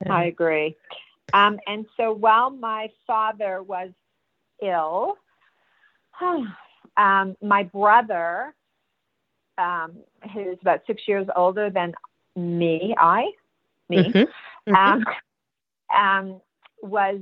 i 0.10 0.26
agree 0.26 0.76
um, 1.34 1.60
and 1.66 1.86
so 1.96 2.12
while 2.12 2.50
my 2.50 2.90
father 3.08 3.62
was 3.64 3.92
ill 4.62 5.18
um, 6.98 7.36
my 7.42 7.64
brother, 7.64 8.54
um, 9.58 9.94
who's 10.34 10.58
about 10.62 10.82
six 10.88 11.04
years 11.08 11.28
older 11.36 11.70
than 11.70 11.94
me, 12.36 12.96
I, 12.98 13.32
me, 13.90 13.98
mm-hmm. 13.98 14.72
Mm-hmm. 14.72 14.76
Um, 14.76 15.06
um, 15.96 16.42
was, 16.82 17.20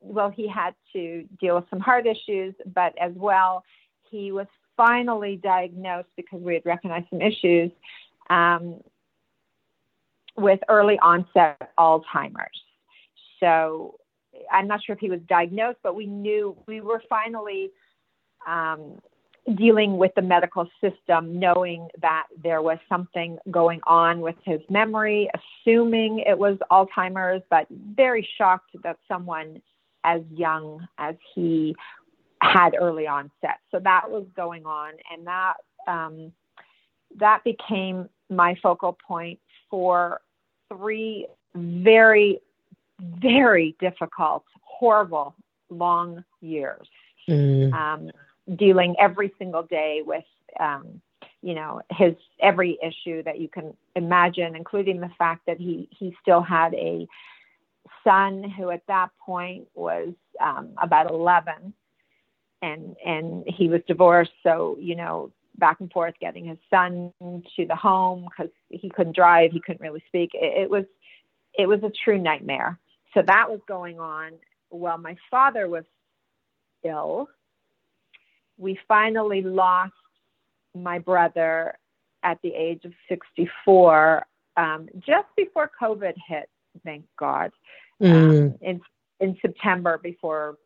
well, 0.00 0.30
he 0.30 0.48
had 0.48 0.74
to 0.92 1.26
deal 1.40 1.56
with 1.56 1.64
some 1.70 1.80
heart 1.80 2.06
issues, 2.06 2.54
but 2.74 2.94
as 3.00 3.12
well, 3.14 3.64
he 4.10 4.32
was 4.32 4.46
finally 4.76 5.36
diagnosed 5.36 6.08
because 6.16 6.40
we 6.40 6.54
had 6.54 6.64
recognized 6.64 7.06
some 7.10 7.20
issues 7.20 7.70
um, 8.30 8.80
with 10.36 10.60
early 10.68 10.98
onset 11.00 11.72
Alzheimer's. 11.78 12.60
So 13.40 13.96
I'm 14.50 14.66
not 14.66 14.82
sure 14.84 14.94
if 14.94 15.00
he 15.00 15.10
was 15.10 15.20
diagnosed, 15.28 15.78
but 15.82 15.94
we 15.94 16.06
knew 16.06 16.56
we 16.66 16.80
were 16.80 17.02
finally 17.08 17.70
um, 18.46 19.00
dealing 19.56 19.96
with 19.98 20.12
the 20.14 20.22
medical 20.22 20.68
system, 20.80 21.38
knowing 21.38 21.88
that 22.00 22.26
there 22.42 22.62
was 22.62 22.78
something 22.88 23.38
going 23.50 23.80
on 23.86 24.20
with 24.20 24.36
his 24.44 24.60
memory, 24.70 25.28
assuming 25.34 26.20
it 26.20 26.38
was 26.38 26.58
Alzheimer's, 26.70 27.42
but 27.50 27.66
very 27.70 28.26
shocked 28.38 28.70
that 28.84 28.98
someone 29.08 29.60
as 30.04 30.22
young 30.34 30.86
as 30.98 31.14
he 31.34 31.74
had 32.40 32.74
early 32.78 33.06
onset. 33.06 33.58
So 33.70 33.78
that 33.80 34.10
was 34.10 34.26
going 34.36 34.64
on, 34.66 34.92
and 35.12 35.26
that 35.26 35.54
um, 35.86 36.32
that 37.18 37.42
became 37.44 38.08
my 38.30 38.56
focal 38.62 38.96
point 39.06 39.38
for 39.70 40.20
three 40.68 41.26
very, 41.54 42.40
very 43.00 43.76
difficult, 43.80 44.44
horrible, 44.62 45.34
long 45.70 46.24
years. 46.40 46.86
Mm. 47.28 47.72
Um, 47.72 48.10
dealing 48.56 48.94
every 48.98 49.32
single 49.38 49.62
day 49.62 50.02
with 50.04 50.24
um, 50.58 51.00
you 51.42 51.54
know 51.54 51.80
his 51.90 52.14
every 52.40 52.78
issue 52.82 53.22
that 53.22 53.40
you 53.40 53.48
can 53.48 53.74
imagine 53.96 54.54
including 54.56 55.00
the 55.00 55.10
fact 55.18 55.42
that 55.46 55.58
he 55.58 55.88
he 55.90 56.16
still 56.22 56.42
had 56.42 56.74
a 56.74 57.06
son 58.04 58.48
who 58.56 58.70
at 58.70 58.82
that 58.88 59.10
point 59.24 59.66
was 59.74 60.12
um, 60.40 60.70
about 60.80 61.10
11 61.10 61.72
and 62.62 62.96
and 63.04 63.44
he 63.46 63.68
was 63.68 63.80
divorced. 63.86 64.32
So 64.42 64.76
you 64.80 64.96
know 64.96 65.32
back 65.58 65.80
and 65.80 65.92
forth 65.92 66.14
getting 66.20 66.46
his 66.46 66.58
son 66.70 67.12
to 67.20 67.66
the 67.66 67.76
home 67.76 68.26
because 68.28 68.52
he 68.70 68.88
couldn't 68.88 69.14
drive 69.14 69.52
he 69.52 69.60
couldn't 69.60 69.82
really 69.82 70.02
speak. 70.08 70.30
It, 70.34 70.62
it 70.62 70.70
was 70.70 70.84
it 71.54 71.66
was 71.66 71.82
a 71.82 71.92
true 72.04 72.18
nightmare. 72.18 72.78
So 73.14 73.22
that 73.26 73.50
was 73.50 73.60
going 73.68 74.00
on 74.00 74.32
while 74.70 74.98
my 74.98 75.16
father 75.30 75.68
was 75.68 75.84
ill 76.84 77.28
we 78.58 78.78
finally 78.88 79.42
lost 79.42 79.92
my 80.74 80.98
brother 80.98 81.76
at 82.22 82.38
the 82.42 82.54
age 82.54 82.84
of 82.84 82.92
64, 83.08 84.24
um, 84.56 84.88
just 84.98 85.26
before 85.36 85.70
COVID 85.80 86.14
hit, 86.26 86.48
thank 86.84 87.04
God, 87.18 87.50
mm. 88.00 88.12
um, 88.12 88.54
in, 88.60 88.80
in 89.20 89.36
September 89.42 89.98
before, 89.98 90.56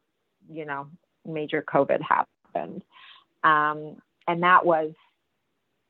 you 0.50 0.64
know, 0.64 0.88
major 1.25 1.62
COVID 1.62 2.00
happened. 2.02 2.83
Um, 3.43 3.97
and 4.28 4.43
that 4.43 4.64
was, 4.64 4.93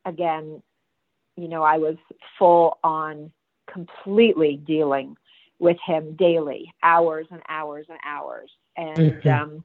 again, 0.05 0.63
you 1.37 1.49
know, 1.49 1.63
I 1.63 1.79
was 1.79 1.97
full 2.39 2.79
on 2.85 3.31
completely 3.71 4.57
dealing 4.57 5.17
with 5.59 5.77
him 5.85 6.15
daily, 6.17 6.73
hours 6.83 7.27
and 7.31 7.43
hours 7.49 7.87
and 7.89 7.99
hours. 8.05 8.51
And, 8.77 8.97
mm-hmm. 8.97 9.29
um, 9.29 9.65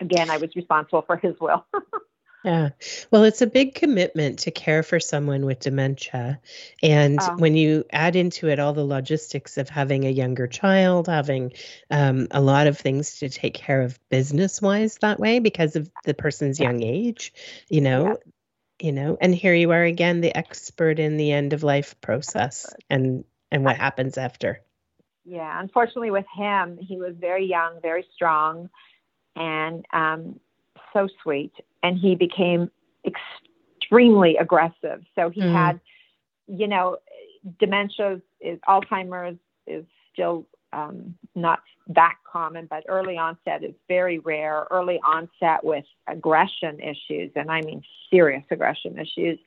again, 0.00 0.30
I 0.30 0.38
was 0.38 0.54
responsible 0.54 1.02
for 1.02 1.16
his 1.16 1.34
will. 1.40 1.64
yeah. 2.44 2.70
Well, 3.10 3.24
it's 3.24 3.42
a 3.42 3.46
big 3.46 3.74
commitment 3.74 4.40
to 4.40 4.50
care 4.50 4.82
for 4.82 5.00
someone 5.00 5.44
with 5.44 5.60
dementia. 5.60 6.40
And 6.82 7.20
uh, 7.20 7.36
when 7.36 7.56
you 7.56 7.84
add 7.92 8.16
into 8.16 8.48
it 8.48 8.58
all 8.58 8.72
the 8.72 8.84
logistics 8.84 9.58
of 9.58 9.68
having 9.68 10.04
a 10.04 10.10
younger 10.10 10.46
child, 10.46 11.08
having 11.08 11.52
um, 11.90 12.28
a 12.30 12.40
lot 12.40 12.66
of 12.66 12.78
things 12.78 13.18
to 13.18 13.28
take 13.28 13.54
care 13.54 13.82
of 13.82 13.98
business 14.08 14.62
wise 14.62 14.98
that 15.00 15.18
way 15.18 15.38
because 15.38 15.76
of 15.76 15.90
the 16.04 16.14
person's 16.14 16.60
yeah. 16.60 16.66
young 16.66 16.82
age, 16.82 17.32
you 17.68 17.80
know. 17.80 18.06
Yeah. 18.06 18.14
You 18.80 18.92
know, 18.92 19.18
and 19.20 19.34
here 19.34 19.54
you 19.54 19.72
are 19.72 19.82
again, 19.82 20.20
the 20.20 20.36
expert 20.36 21.00
in 21.00 21.16
the 21.16 21.32
end 21.32 21.52
of 21.52 21.64
life 21.64 22.00
process 22.00 22.72
and 22.88 23.24
and 23.50 23.64
what 23.64 23.76
happens 23.76 24.16
after. 24.16 24.60
Yeah, 25.24 25.60
unfortunately, 25.60 26.12
with 26.12 26.26
him, 26.32 26.78
he 26.80 26.96
was 26.96 27.16
very 27.18 27.44
young, 27.44 27.80
very 27.82 28.06
strong 28.14 28.70
and 29.38 29.86
um, 29.92 30.40
so 30.92 31.08
sweet. 31.22 31.52
And 31.82 31.98
he 31.98 32.14
became 32.14 32.70
extremely 33.06 34.36
aggressive. 34.36 35.04
So 35.14 35.30
he 35.30 35.40
mm. 35.40 35.52
had, 35.52 35.80
you 36.46 36.66
know, 36.66 36.98
dementia 37.58 38.20
is 38.40 38.58
Alzheimer's 38.68 39.38
is 39.66 39.84
still 40.12 40.46
um, 40.72 41.14
not 41.34 41.60
that 41.88 42.16
common, 42.30 42.66
but 42.68 42.84
early 42.88 43.16
onset 43.16 43.64
is 43.64 43.74
very 43.86 44.18
rare. 44.18 44.66
Early 44.70 45.00
onset 45.06 45.62
with 45.62 45.84
aggression 46.06 46.80
issues, 46.80 47.30
and 47.36 47.50
I 47.50 47.62
mean 47.62 47.82
serious 48.10 48.44
aggression 48.50 48.98
issues, 48.98 49.38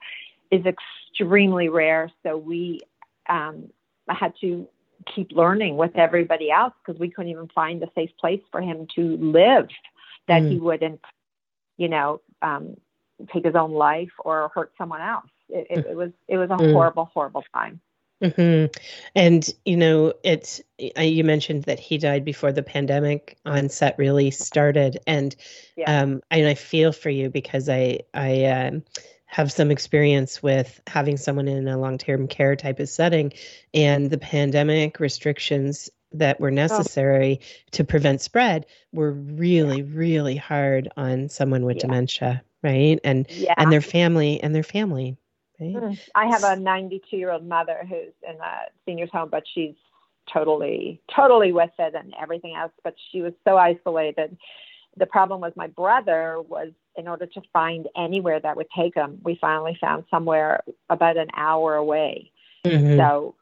is 0.51 0.65
extremely 0.65 1.69
rare. 1.69 2.11
So 2.23 2.37
we 2.37 2.79
um, 3.29 3.69
had 4.07 4.33
to 4.41 4.67
keep 5.05 5.31
learning 5.31 5.77
with 5.77 5.95
everybody 5.95 6.51
else 6.51 6.73
because 6.85 6.99
we 6.99 7.09
couldn't 7.09 7.31
even 7.31 7.47
find 7.49 7.81
a 7.83 7.89
safe 7.95 8.11
place 8.19 8.41
for 8.51 8.61
him 8.61 8.87
to 8.95 9.17
live 9.17 9.67
that 10.27 10.41
mm. 10.41 10.51
he 10.51 10.59
wouldn't, 10.59 11.01
you 11.77 11.89
know, 11.89 12.21
um, 12.41 12.75
take 13.33 13.45
his 13.45 13.55
own 13.55 13.71
life 13.71 14.11
or 14.19 14.51
hurt 14.53 14.71
someone 14.77 15.01
else. 15.01 15.29
It, 15.49 15.67
it, 15.69 15.85
it 15.91 15.95
was 15.95 16.11
it 16.27 16.37
was 16.37 16.49
a 16.49 16.55
mm. 16.55 16.71
horrible, 16.71 17.09
horrible 17.13 17.43
time. 17.53 17.81
Mm-hmm. 18.21 18.67
And 19.15 19.49
you 19.65 19.75
know, 19.75 20.13
it's 20.23 20.61
you 20.77 21.23
mentioned 21.23 21.63
that 21.63 21.79
he 21.79 21.97
died 21.97 22.23
before 22.23 22.51
the 22.51 22.61
pandemic 22.61 23.37
onset 23.45 23.95
really 23.97 24.29
started, 24.29 24.99
and 25.07 25.35
yeah. 25.75 26.01
um, 26.01 26.21
and 26.29 26.47
I 26.47 26.53
feel 26.53 26.91
for 26.91 27.09
you 27.09 27.29
because 27.29 27.67
I 27.67 27.99
I 28.13 28.45
um, 28.45 28.83
have 29.31 29.49
some 29.49 29.71
experience 29.71 30.43
with 30.43 30.81
having 30.87 31.15
someone 31.15 31.47
in 31.47 31.65
a 31.67 31.77
long 31.77 31.97
term 31.97 32.27
care 32.27 32.55
type 32.55 32.79
of 32.79 32.89
setting 32.89 33.31
and 33.73 34.09
the 34.09 34.17
pandemic 34.17 34.99
restrictions 34.99 35.89
that 36.11 36.39
were 36.41 36.49
oh. 36.49 36.53
necessary 36.53 37.39
oh. 37.41 37.45
to 37.71 37.83
prevent 37.85 38.21
spread 38.21 38.65
were 38.91 39.11
really 39.11 39.81
really 39.81 40.35
hard 40.35 40.89
on 40.97 41.29
someone 41.29 41.65
with 41.65 41.77
yeah. 41.77 41.81
dementia 41.81 42.43
right 42.61 42.99
and 43.03 43.25
yeah. 43.31 43.53
and 43.57 43.71
their 43.71 43.81
family 43.81 44.41
and 44.43 44.53
their 44.53 44.63
family 44.63 45.17
right 45.59 45.75
mm. 45.75 45.99
i 46.13 46.25
have 46.27 46.43
a 46.43 46.57
92 46.57 47.15
year 47.15 47.31
old 47.31 47.45
mother 47.45 47.85
who's 47.87 48.13
in 48.27 48.35
a 48.35 48.57
seniors 48.85 49.09
home 49.11 49.29
but 49.29 49.43
she's 49.53 49.75
totally 50.31 51.01
totally 51.13 51.53
with 51.53 51.71
it 51.79 51.95
and 51.95 52.13
everything 52.21 52.53
else 52.55 52.73
but 52.83 52.95
she 53.11 53.21
was 53.21 53.33
so 53.47 53.55
isolated 53.55 54.37
the 54.97 55.05
problem 55.05 55.39
was 55.39 55.53
my 55.55 55.67
brother 55.67 56.41
was 56.41 56.71
in 56.95 57.07
order 57.07 57.25
to 57.25 57.41
find 57.53 57.87
anywhere 57.95 58.39
that 58.39 58.57
would 58.57 58.67
take 58.75 58.95
him, 58.95 59.19
we 59.23 59.37
finally 59.39 59.77
found 59.79 60.03
somewhere 60.09 60.61
about 60.89 61.17
an 61.17 61.27
hour 61.35 61.75
away. 61.75 62.31
Mm-hmm. 62.65 62.97
So, 62.97 63.35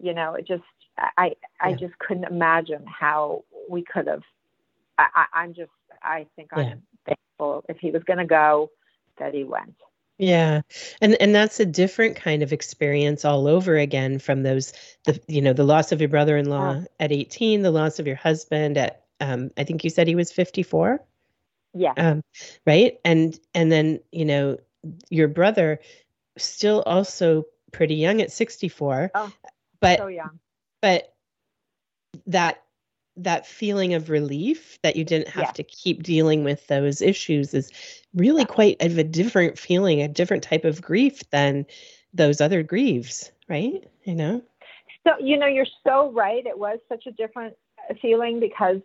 you 0.00 0.14
know, 0.14 0.34
it 0.34 0.46
just 0.46 0.62
I 0.98 1.32
I 1.60 1.70
yeah. 1.70 1.76
just 1.76 1.98
couldn't 1.98 2.24
imagine 2.24 2.84
how 2.86 3.44
we 3.68 3.82
could 3.82 4.06
have. 4.06 4.22
I, 4.98 5.26
I, 5.32 5.44
am 5.44 5.54
just 5.54 5.70
I 6.02 6.26
think 6.36 6.50
yeah. 6.56 6.62
I'm 6.62 6.82
thankful 7.06 7.64
if 7.68 7.78
he 7.78 7.90
was 7.90 8.02
going 8.04 8.18
to 8.18 8.24
go 8.24 8.70
that 9.18 9.34
he 9.34 9.44
went. 9.44 9.74
Yeah. 10.18 10.62
And 11.02 11.14
and 11.20 11.34
that's 11.34 11.60
a 11.60 11.66
different 11.66 12.16
kind 12.16 12.42
of 12.42 12.52
experience 12.52 13.24
all 13.24 13.46
over 13.46 13.76
again 13.76 14.18
from 14.18 14.42
those 14.42 14.72
the 15.04 15.20
you 15.28 15.42
know 15.42 15.52
the 15.52 15.64
loss 15.64 15.92
of 15.92 16.00
your 16.00 16.08
brother-in-law 16.08 16.84
at 16.98 17.12
18, 17.12 17.62
the 17.62 17.70
loss 17.70 17.98
of 17.98 18.06
your 18.06 18.16
husband 18.16 18.78
at 18.78 19.04
um 19.20 19.50
I 19.56 19.64
think 19.64 19.84
you 19.84 19.90
said 19.90 20.08
he 20.08 20.14
was 20.14 20.32
54. 20.32 21.02
Yeah. 21.76 21.92
Um, 21.96 22.22
right. 22.66 22.98
And 23.04 23.38
and 23.54 23.70
then 23.70 24.00
you 24.12 24.24
know 24.24 24.58
your 25.10 25.28
brother 25.28 25.80
still 26.38 26.82
also 26.86 27.44
pretty 27.72 27.94
young 27.94 28.20
at 28.20 28.32
64. 28.32 29.10
Oh, 29.14 29.32
but 29.80 29.98
so 29.98 30.06
young. 30.06 30.40
But 30.80 31.14
that 32.26 32.62
that 33.16 33.46
feeling 33.46 33.94
of 33.94 34.10
relief 34.10 34.78
that 34.82 34.96
you 34.96 35.04
didn't 35.04 35.28
have 35.28 35.44
yeah. 35.44 35.52
to 35.52 35.62
keep 35.62 36.02
dealing 36.02 36.44
with 36.44 36.66
those 36.66 37.00
issues 37.00 37.54
is 37.54 37.70
really 38.14 38.44
quite 38.44 38.80
of 38.82 38.98
a 38.98 39.04
different 39.04 39.58
feeling, 39.58 40.02
a 40.02 40.08
different 40.08 40.42
type 40.42 40.64
of 40.64 40.82
grief 40.82 41.20
than 41.30 41.64
those 42.12 42.40
other 42.40 42.62
griefs, 42.62 43.30
right? 43.48 43.88
You 44.04 44.14
know? 44.14 44.42
So, 45.06 45.12
you 45.18 45.38
know, 45.38 45.46
you're 45.46 45.66
so 45.86 46.10
right. 46.12 46.44
It 46.44 46.58
was 46.58 46.78
such 46.88 47.06
a 47.06 47.12
different 47.12 47.54
feeling 48.02 48.38
because 48.38 48.80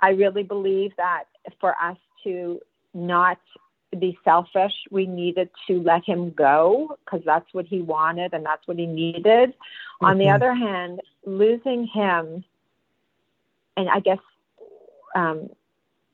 I 0.00 0.10
really 0.10 0.44
believe 0.44 0.92
that 0.96 1.24
for 1.60 1.74
us 1.80 1.98
to 2.24 2.60
not 2.94 3.38
be 3.98 4.18
selfish, 4.24 4.72
we 4.90 5.06
needed 5.06 5.48
to 5.66 5.80
let 5.82 6.04
him 6.04 6.30
go 6.30 6.96
because 7.04 7.24
that's 7.24 7.46
what 7.52 7.66
he 7.66 7.80
wanted 7.80 8.34
and 8.34 8.44
that's 8.44 8.66
what 8.66 8.78
he 8.78 8.86
needed. 8.86 9.50
Mm-hmm. 9.50 10.06
On 10.06 10.18
the 10.18 10.24
mm-hmm. 10.24 10.34
other 10.34 10.54
hand, 10.54 11.00
losing 11.24 11.86
him, 11.86 12.44
and 13.76 13.88
I 13.88 14.00
guess 14.00 14.18
um, 15.14 15.48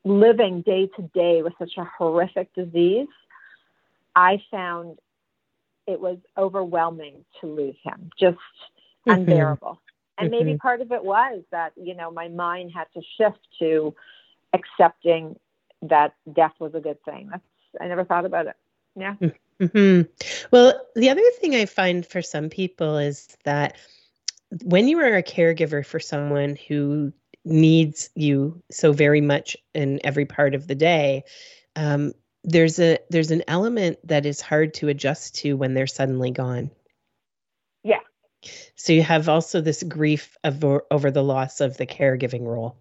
living 0.05 0.63
day 0.63 0.89
to 0.97 1.03
day 1.15 1.43
with 1.43 1.55
such 1.59 1.73
a 1.79 1.85
horrific 1.85 2.55
disease, 2.55 3.09
I 4.15 4.43
found 4.51 4.99
it 5.87 6.01
was 6.01 6.19
overwhelming 6.37 7.25
to 7.41 7.47
lose 7.47 7.77
him, 7.83 8.11
just 8.19 8.37
mm-hmm. 8.37 9.11
unbearable. 9.11 9.81
And 10.17 10.31
mm-hmm. 10.31 10.47
maybe 10.47 10.59
part 10.59 10.81
of 10.81 10.93
it 10.93 11.05
was 11.05 11.43
that, 11.51 11.73
you 11.77 11.95
know, 11.95 12.11
my 12.11 12.29
mind 12.29 12.71
had 12.73 12.87
to 12.95 13.03
shift 13.19 13.41
to 13.59 13.95
accepting 14.53 15.37
that 15.89 16.15
death 16.33 16.53
was 16.59 16.75
a 16.75 16.81
good 16.81 17.03
thing. 17.05 17.29
That's, 17.31 17.45
I 17.81 17.89
never 17.89 18.05
thought 18.05 18.25
about 18.25 18.47
it. 18.47 18.57
Yeah. 18.97 19.15
Mm-hmm. 19.61 20.03
Well, 20.51 20.81
the 20.95 21.11
other 21.11 21.23
thing 21.41 21.55
I 21.55 21.67
find 21.67 22.05
for 22.05 22.23
some 22.23 22.51
people 22.51 22.99
is 22.99 23.29
that 23.45 23.77
when 24.63 24.89
you 24.89 24.99
are 25.01 25.17
a 25.17 25.23
caregiver 25.23 25.85
for 25.85 26.01
someone 26.01 26.57
who 26.69 27.13
needs 27.45 28.11
you 28.15 28.63
so 28.71 28.93
very 28.93 29.21
much 29.21 29.57
in 29.75 30.01
every 30.05 30.27
part 30.27 30.55
of 30.55 30.67
the 30.67 30.75
day, 30.75 31.25
um, 31.77 32.13
there's 32.45 32.79
a 32.79 32.99
there's 33.11 33.31
an 33.31 33.43
element 33.49 33.99
that 34.05 34.27
is 34.27 34.41
hard 34.41 34.75
to 34.75 34.89
adjust 34.89 35.37
to 35.37 35.55
when 35.55 35.75
they're 35.75 35.87
suddenly 35.87 36.31
gone. 36.31 36.71
Yeah. 37.83 38.01
So 38.77 38.93
you 38.93 39.03
have 39.03 39.29
also 39.29 39.61
this 39.61 39.83
grief 39.83 40.37
over, 40.45 40.85
over 40.91 41.11
the 41.11 41.23
loss 41.23 41.61
of 41.61 41.77
the 41.77 41.87
caregiving 41.87 42.47
role. 42.47 42.77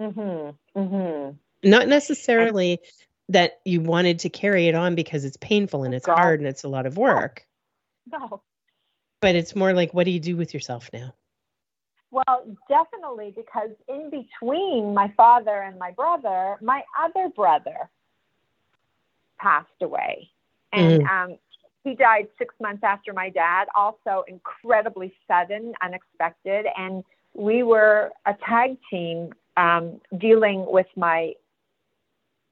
Mhm. 0.00 0.56
Mhm. 0.76 1.38
Not 1.62 1.88
necessarily 1.88 2.80
that 3.28 3.60
you 3.64 3.80
wanted 3.80 4.20
to 4.20 4.28
carry 4.28 4.68
it 4.68 4.74
on 4.74 4.94
because 4.94 5.24
it's 5.24 5.36
painful 5.36 5.84
and 5.84 5.94
it's 5.94 6.06
God. 6.06 6.16
hard 6.16 6.40
and 6.40 6.48
it's 6.48 6.64
a 6.64 6.68
lot 6.68 6.86
of 6.86 6.96
work. 6.96 7.46
No. 8.10 8.42
But 9.20 9.34
it's 9.34 9.54
more 9.54 9.72
like 9.72 9.92
what 9.92 10.04
do 10.04 10.10
you 10.10 10.20
do 10.20 10.36
with 10.36 10.54
yourself 10.54 10.88
now? 10.92 11.14
Well, 12.10 12.46
definitely 12.68 13.34
because 13.36 13.70
in 13.86 14.10
between 14.10 14.94
my 14.94 15.12
father 15.16 15.60
and 15.60 15.78
my 15.78 15.90
brother, 15.90 16.56
my 16.62 16.82
other 16.98 17.28
brother 17.28 17.90
passed 19.38 19.68
away. 19.82 20.30
And 20.72 21.02
mm. 21.02 21.08
um, 21.08 21.38
he 21.84 21.94
died 21.94 22.28
six 22.38 22.54
months 22.60 22.82
after 22.82 23.12
my 23.12 23.28
dad, 23.30 23.68
also 23.74 24.24
incredibly 24.26 25.12
sudden, 25.26 25.74
unexpected. 25.82 26.66
And 26.76 27.04
we 27.34 27.62
were 27.62 28.10
a 28.24 28.34
tag 28.46 28.78
team 28.90 29.32
um, 29.56 30.00
dealing 30.16 30.64
with 30.66 30.86
my 30.96 31.34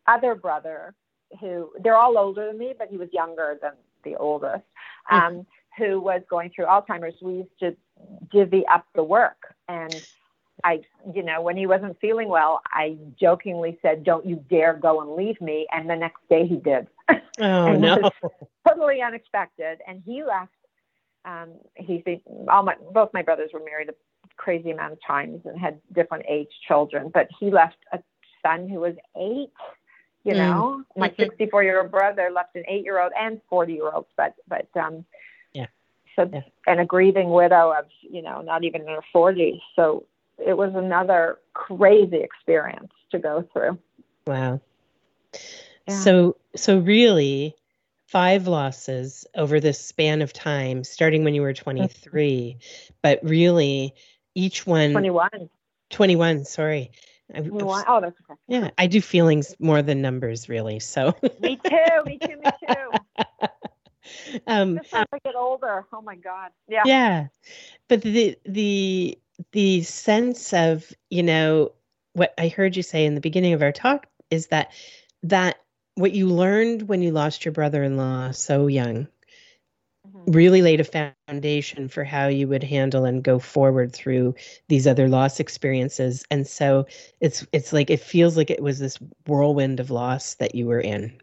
other 0.08 0.34
brother, 0.34 0.94
who 1.40 1.70
they're 1.82 1.96
all 1.96 2.18
older 2.18 2.46
than 2.46 2.58
me, 2.58 2.74
but 2.78 2.88
he 2.88 2.96
was 2.96 3.08
younger 3.12 3.58
than 3.60 3.72
the 4.04 4.16
oldest, 4.16 4.64
hmm. 5.06 5.16
um, 5.16 5.46
who 5.76 6.00
was 6.00 6.22
going 6.30 6.50
through 6.54 6.66
Alzheimer's. 6.66 7.14
We 7.20 7.34
used 7.34 7.58
to 7.60 7.76
divvy 8.30 8.64
up 8.66 8.86
the 8.94 9.02
work. 9.02 9.54
And 9.68 9.94
I, 10.64 10.80
you 11.14 11.22
know, 11.22 11.42
when 11.42 11.56
he 11.56 11.66
wasn't 11.66 11.98
feeling 12.00 12.28
well, 12.28 12.62
I 12.66 12.96
jokingly 13.20 13.78
said, 13.82 14.04
"Don't 14.04 14.24
you 14.24 14.42
dare 14.48 14.74
go 14.74 15.00
and 15.00 15.14
leave 15.14 15.40
me." 15.40 15.66
And 15.72 15.88
the 15.88 15.96
next 15.96 16.20
day 16.30 16.46
he 16.46 16.56
did. 16.56 16.86
Oh 17.38 17.72
no! 17.78 18.10
totally 18.66 19.02
unexpected. 19.02 19.80
And 19.86 20.02
he 20.04 20.24
left. 20.24 20.52
Um, 21.24 21.54
he's 21.74 22.02
all 22.48 22.62
my 22.62 22.76
both 22.92 23.10
my 23.12 23.22
brothers 23.22 23.50
were 23.52 23.62
married 23.64 23.88
a 23.88 23.94
crazy 24.36 24.70
amount 24.70 24.92
of 24.92 24.98
times 25.06 25.40
and 25.44 25.58
had 25.58 25.80
different 25.92 26.24
age 26.28 26.48
children, 26.66 27.10
but 27.12 27.28
he 27.38 27.50
left 27.50 27.76
a 27.92 27.98
son 28.42 28.68
who 28.68 28.80
was 28.80 28.94
eight. 29.16 29.52
You 30.26 30.32
mm. 30.32 30.38
know, 30.38 30.82
my 30.96 31.14
64 31.16 31.62
year 31.62 31.80
old 31.80 31.92
brother 31.92 32.30
left 32.34 32.56
an 32.56 32.64
eight 32.66 32.82
year 32.82 33.00
old 33.00 33.12
and 33.16 33.40
40 33.48 33.74
year 33.74 33.92
olds, 33.92 34.08
but 34.16 34.34
but 34.48 34.66
um, 34.74 35.04
yeah. 35.52 35.66
So 36.16 36.28
yeah. 36.32 36.40
and 36.66 36.80
a 36.80 36.84
grieving 36.84 37.30
widow 37.30 37.72
of 37.72 37.84
you 38.02 38.22
know 38.22 38.42
not 38.42 38.64
even 38.64 38.80
in 38.80 38.88
her 38.88 39.04
40s. 39.14 39.60
So 39.76 40.04
it 40.44 40.56
was 40.56 40.72
another 40.74 41.38
crazy 41.54 42.16
experience 42.16 42.90
to 43.12 43.20
go 43.20 43.48
through. 43.52 43.78
Wow. 44.26 44.60
Yeah. 45.86 45.94
So 45.94 46.36
so 46.56 46.78
really 46.80 47.54
five 48.08 48.48
losses 48.48 49.26
over 49.36 49.60
this 49.60 49.80
span 49.80 50.22
of 50.22 50.32
time 50.32 50.82
starting 50.82 51.22
when 51.22 51.34
you 51.34 51.42
were 51.42 51.52
23 51.52 52.56
but 53.02 53.18
really 53.24 53.92
each 54.36 54.64
one 54.64 54.92
21 54.92 55.28
21 55.90 56.44
sorry 56.44 56.92
21. 57.30 57.84
oh 57.88 58.00
that's 58.00 58.16
okay 58.20 58.38
yeah 58.48 58.70
i 58.78 58.86
do 58.86 59.00
feelings 59.00 59.54
more 59.58 59.82
than 59.82 60.00
numbers 60.00 60.48
really 60.48 60.78
so 60.78 61.14
me 61.40 61.56
too 61.56 62.04
me 62.04 62.18
too 62.18 62.36
me 62.36 62.50
too 62.68 63.46
um 64.46 64.76
Just 64.76 64.94
as 64.94 65.06
i 65.12 65.18
get 65.24 65.34
older 65.34 65.84
oh 65.92 66.02
my 66.02 66.16
god 66.16 66.50
yeah 66.68 66.82
yeah 66.84 67.26
but 67.88 68.02
the 68.02 68.38
the 68.44 69.18
the 69.52 69.82
sense 69.82 70.52
of 70.52 70.92
you 71.10 71.22
know 71.22 71.72
what 72.12 72.32
i 72.38 72.48
heard 72.48 72.76
you 72.76 72.82
say 72.82 73.04
in 73.04 73.14
the 73.14 73.20
beginning 73.20 73.52
of 73.52 73.62
our 73.62 73.72
talk 73.72 74.06
is 74.30 74.48
that 74.48 74.72
that 75.22 75.56
what 75.96 76.12
you 76.12 76.28
learned 76.28 76.82
when 76.82 77.02
you 77.02 77.10
lost 77.10 77.44
your 77.44 77.52
brother-in-law 77.52 78.30
so 78.30 78.66
young. 78.66 79.08
Really 80.26 80.62
laid 80.62 80.80
a 80.80 81.12
foundation 81.28 81.88
for 81.88 82.04
how 82.04 82.26
you 82.26 82.48
would 82.48 82.62
handle 82.62 83.04
and 83.04 83.22
go 83.22 83.38
forward 83.38 83.92
through 83.92 84.34
these 84.68 84.86
other 84.86 85.08
loss 85.08 85.40
experiences. 85.40 86.24
And 86.30 86.46
so 86.46 86.86
it's 87.20 87.46
it's 87.52 87.72
like 87.72 87.90
it 87.90 88.00
feels 88.00 88.36
like 88.36 88.50
it 88.50 88.62
was 88.62 88.78
this 88.78 88.98
whirlwind 89.26 89.80
of 89.80 89.90
loss 89.90 90.34
that 90.34 90.54
you 90.54 90.66
were 90.66 90.80
in. 90.80 91.20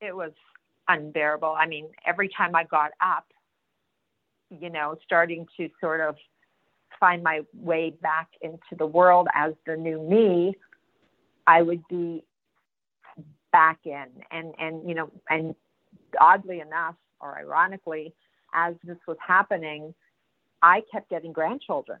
It 0.00 0.14
was 0.14 0.32
unbearable. 0.88 1.54
I 1.58 1.66
mean 1.66 1.88
every 2.04 2.28
time 2.28 2.54
i 2.54 2.62
got 2.64 2.90
up 3.00 3.24
you 4.50 4.68
know 4.68 4.98
starting 5.02 5.46
to 5.56 5.70
sort 5.80 6.02
of 6.02 6.16
find 7.04 7.22
my 7.22 7.40
way 7.52 7.92
back 8.02 8.28
into 8.40 8.74
the 8.78 8.86
world 8.86 9.28
as 9.34 9.52
the 9.66 9.76
new 9.76 10.02
me, 10.02 10.54
I 11.46 11.62
would 11.62 11.82
be 11.88 12.24
back 13.52 13.80
in. 13.84 14.06
And, 14.30 14.54
and, 14.58 14.88
you 14.88 14.94
know, 14.94 15.10
and 15.28 15.54
oddly 16.20 16.60
enough, 16.60 16.94
or 17.24 17.38
ironically, 17.38 18.14
as 18.52 18.74
this 18.84 18.98
was 19.08 19.16
happening, 19.26 19.94
I 20.62 20.82
kept 20.92 21.10
getting 21.10 21.32
grandchildren, 21.32 21.98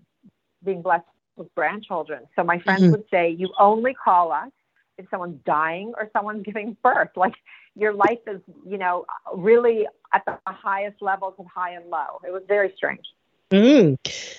being 0.62 0.82
blessed 0.82 1.04
with 1.36 1.52
grandchildren. 1.54 2.24
So 2.36 2.44
my 2.44 2.58
friends 2.60 2.82
mm-hmm. 2.82 2.92
would 2.92 3.04
say, 3.10 3.30
You 3.30 3.50
only 3.58 3.94
call 3.94 4.30
us 4.30 4.50
if 4.98 5.06
someone's 5.10 5.40
dying 5.44 5.92
or 5.96 6.10
someone's 6.12 6.42
giving 6.46 6.76
birth. 6.82 7.10
Like 7.16 7.34
your 7.74 7.92
life 7.92 8.20
is, 8.26 8.40
you 8.66 8.78
know, 8.78 9.06
really 9.34 9.86
at 10.12 10.22
the 10.26 10.38
highest 10.46 11.02
levels 11.02 11.34
of 11.38 11.46
high 11.52 11.72
and 11.72 11.90
low. 11.90 12.20
It 12.26 12.32
was 12.32 12.42
very 12.46 12.72
strange. 12.76 13.04
Mm, 13.50 13.96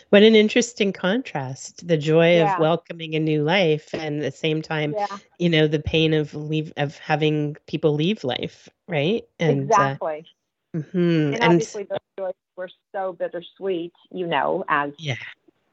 what 0.10 0.24
an 0.24 0.36
interesting 0.36 0.92
contrast. 0.92 1.88
The 1.88 1.98
joy 1.98 2.38
yeah. 2.38 2.54
of 2.54 2.60
welcoming 2.60 3.16
a 3.16 3.20
new 3.20 3.44
life 3.44 3.94
and 3.94 4.18
at 4.18 4.34
the 4.34 4.38
same 4.38 4.62
time, 4.62 4.94
yeah. 4.98 5.06
you 5.38 5.50
know, 5.50 5.68
the 5.68 5.80
pain 5.80 6.14
of 6.14 6.34
leave 6.34 6.74
of 6.78 6.98
having 6.98 7.56
people 7.68 7.94
leave 7.94 8.24
life, 8.24 8.68
right? 8.88 9.24
And 9.40 9.64
exactly. 9.64 10.20
Uh, 10.20 10.30
mm-hmm. 10.76 11.34
And 11.34 11.44
obviously 11.44 11.82
and, 11.82 11.90
those 11.90 12.00
joys 12.18 12.34
were 12.56 12.70
so 12.94 13.14
bittersweet, 13.14 13.94
you 14.12 14.28
know, 14.28 14.66
as 14.68 14.92
yeah. 14.98 15.16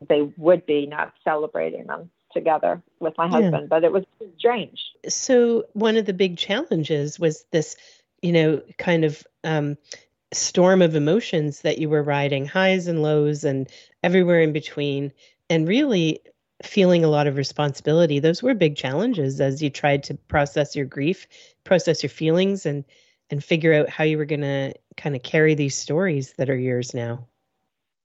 they 0.09 0.23
would 0.37 0.65
be 0.67 0.87
not 0.87 1.13
celebrating 1.25 1.87
them 1.87 2.11
together 2.33 2.83
with 3.01 3.15
my 3.19 3.29
husband, 3.29 3.63
yeah. 3.63 3.67
but 3.69 3.85
it 3.85 3.93
was 3.93 4.05
strange. 4.39 4.81
So 5.09 5.65
one 5.75 5.97
of 5.97 6.07
the 6.07 6.13
big 6.13 6.37
challenges 6.39 7.19
was 7.19 7.45
this, 7.51 7.77
you 8.23 8.33
know, 8.33 8.63
kind 8.79 9.05
of 9.05 9.27
um, 9.45 9.77
storm 10.33 10.83
of 10.83 10.97
emotions 10.97 11.61
that 11.61 11.79
you 11.79 11.89
were 11.89 12.03
riding, 12.03 12.47
highs 12.47 12.87
and 12.87 13.03
lows, 13.03 13.45
and 13.45 13.69
everywhere 14.03 14.41
in 14.41 14.53
between, 14.53 15.13
and 15.51 15.69
really 15.69 16.21
feeling 16.63 17.05
a 17.05 17.09
lot 17.09 17.27
of 17.27 17.37
responsibility. 17.37 18.19
Those 18.19 18.43
were 18.43 18.55
big 18.55 18.77
challenges 18.77 19.41
as 19.41 19.63
you 19.63 19.69
tried 19.69 20.03
to 20.05 20.15
process 20.15 20.75
your 20.75 20.87
grief, 20.87 21.27
process 21.65 22.03
your 22.03 22.11
feelings, 22.11 22.65
and 22.65 22.85
and 23.33 23.43
figure 23.43 23.73
out 23.73 23.89
how 23.89 24.05
you 24.05 24.19
were 24.19 24.27
going 24.27 24.43
to 24.43 24.75
kind 24.99 25.17
of 25.17 25.23
carry 25.23 25.55
these 25.55 25.75
stories 25.75 26.35
that 26.37 26.51
are 26.51 26.57
yours 26.57 26.93
now. 26.93 27.27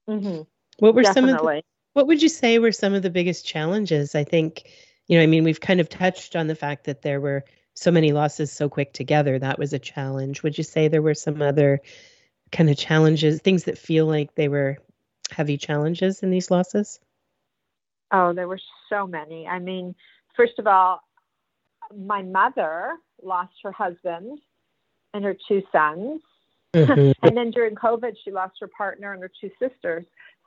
Mm-hmm. 0.08 0.40
What 0.78 0.94
were 0.94 1.02
Definitely. 1.02 1.36
some 1.36 1.48
of 1.48 1.56
the, 1.56 1.62
what 1.92 2.06
would 2.06 2.22
you 2.22 2.30
say 2.30 2.58
were 2.58 2.72
some 2.72 2.94
of 2.94 3.02
the 3.02 3.10
biggest 3.10 3.46
challenges? 3.46 4.14
I 4.14 4.24
think, 4.24 4.70
you 5.06 5.18
know, 5.18 5.22
I 5.22 5.26
mean, 5.26 5.44
we've 5.44 5.60
kind 5.60 5.80
of 5.80 5.90
touched 5.90 6.34
on 6.34 6.46
the 6.46 6.54
fact 6.54 6.84
that 6.84 7.02
there 7.02 7.20
were 7.20 7.44
so 7.74 7.90
many 7.90 8.12
losses 8.12 8.50
so 8.50 8.70
quick 8.70 8.94
together. 8.94 9.38
That 9.38 9.58
was 9.58 9.74
a 9.74 9.78
challenge. 9.78 10.42
Would 10.42 10.56
you 10.56 10.64
say 10.64 10.88
there 10.88 11.02
were 11.02 11.14
some 11.14 11.42
other 11.42 11.82
kind 12.50 12.70
of 12.70 12.78
challenges, 12.78 13.42
things 13.42 13.64
that 13.64 13.76
feel 13.76 14.06
like 14.06 14.34
they 14.34 14.48
were 14.48 14.78
heavy 15.30 15.58
challenges 15.58 16.22
in 16.22 16.30
these 16.30 16.50
losses? 16.50 17.00
Oh, 18.10 18.32
there 18.32 18.48
were 18.48 18.60
so 18.88 19.06
many. 19.06 19.46
I 19.46 19.58
mean, 19.58 19.94
first 20.34 20.58
of 20.58 20.66
all, 20.66 21.02
my 21.94 22.22
mother 22.22 22.94
lost 23.22 23.52
her 23.62 23.72
husband 23.72 24.38
and 25.14 25.24
her 25.24 25.36
two 25.48 25.62
sons. 25.72 26.20
Mm-hmm. 26.74 27.12
and 27.26 27.36
then 27.36 27.50
during 27.50 27.74
COVID, 27.74 28.14
she 28.24 28.30
lost 28.30 28.56
her 28.60 28.68
partner 28.68 29.12
and 29.12 29.22
her 29.22 29.30
two 29.40 29.50
sisters. 29.58 30.04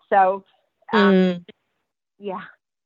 So, 0.09 0.43
um, 0.93 1.13
mm. 1.13 1.45
yeah. 2.19 2.41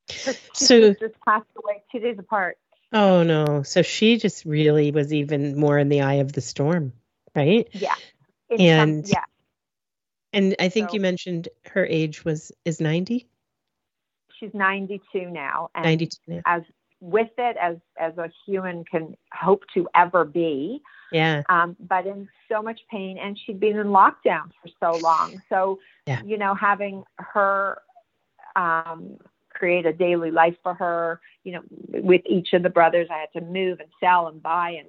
Her 0.25 0.33
two 0.33 0.39
so, 0.53 0.81
sisters 0.81 1.11
passed 1.25 1.47
away 1.57 1.81
two 1.91 1.99
days 1.99 2.19
apart. 2.19 2.59
Oh, 2.93 3.23
no. 3.23 3.63
So 3.63 3.81
she 3.81 4.17
just 4.17 4.45
really 4.45 4.91
was 4.91 5.11
even 5.11 5.59
more 5.59 5.79
in 5.79 5.89
the 5.89 6.01
eye 6.01 6.15
of 6.15 6.31
the 6.31 6.41
storm, 6.41 6.93
right? 7.35 7.67
Yeah. 7.71 7.95
In 8.49 8.61
and, 8.61 9.07
some, 9.07 9.11
yeah. 9.11 9.25
And 10.31 10.55
I 10.59 10.69
think 10.69 10.89
so, 10.89 10.95
you 10.95 11.01
mentioned 11.01 11.49
her 11.71 11.85
age 11.85 12.23
was 12.23 12.51
is 12.63 12.79
90? 12.79 13.27
She's 14.39 14.53
92 14.53 15.29
now. 15.31 15.69
And 15.73 15.85
92 15.85 16.17
now. 16.27 16.41
As 16.45 16.61
with 16.99 17.29
it 17.37 17.57
as 17.61 17.77
as 17.99 18.17
a 18.17 18.29
human 18.45 18.83
can 18.83 19.15
hope 19.33 19.63
to 19.73 19.87
ever 19.95 20.25
be. 20.25 20.81
Yeah. 21.11 21.43
Um, 21.49 21.75
but 21.79 22.07
in 22.07 22.27
so 22.49 22.61
much 22.61 22.81
pain, 22.89 23.17
and 23.17 23.37
she'd 23.37 23.59
been 23.59 23.77
in 23.77 23.87
lockdown 23.87 24.51
for 24.61 24.69
so 24.79 24.99
long. 24.99 25.41
So, 25.49 25.79
yeah. 26.07 26.21
you 26.23 26.37
know, 26.37 26.55
having 26.55 27.03
her 27.17 27.81
um, 28.55 29.17
create 29.49 29.85
a 29.85 29.93
daily 29.93 30.31
life 30.31 30.55
for 30.63 30.73
her, 30.73 31.21
you 31.43 31.53
know, 31.53 31.61
with 31.87 32.21
each 32.25 32.53
of 32.53 32.63
the 32.63 32.69
brothers, 32.69 33.07
I 33.11 33.19
had 33.19 33.33
to 33.33 33.41
move 33.41 33.79
and 33.79 33.89
sell 33.99 34.27
and 34.27 34.41
buy 34.41 34.71
and 34.71 34.87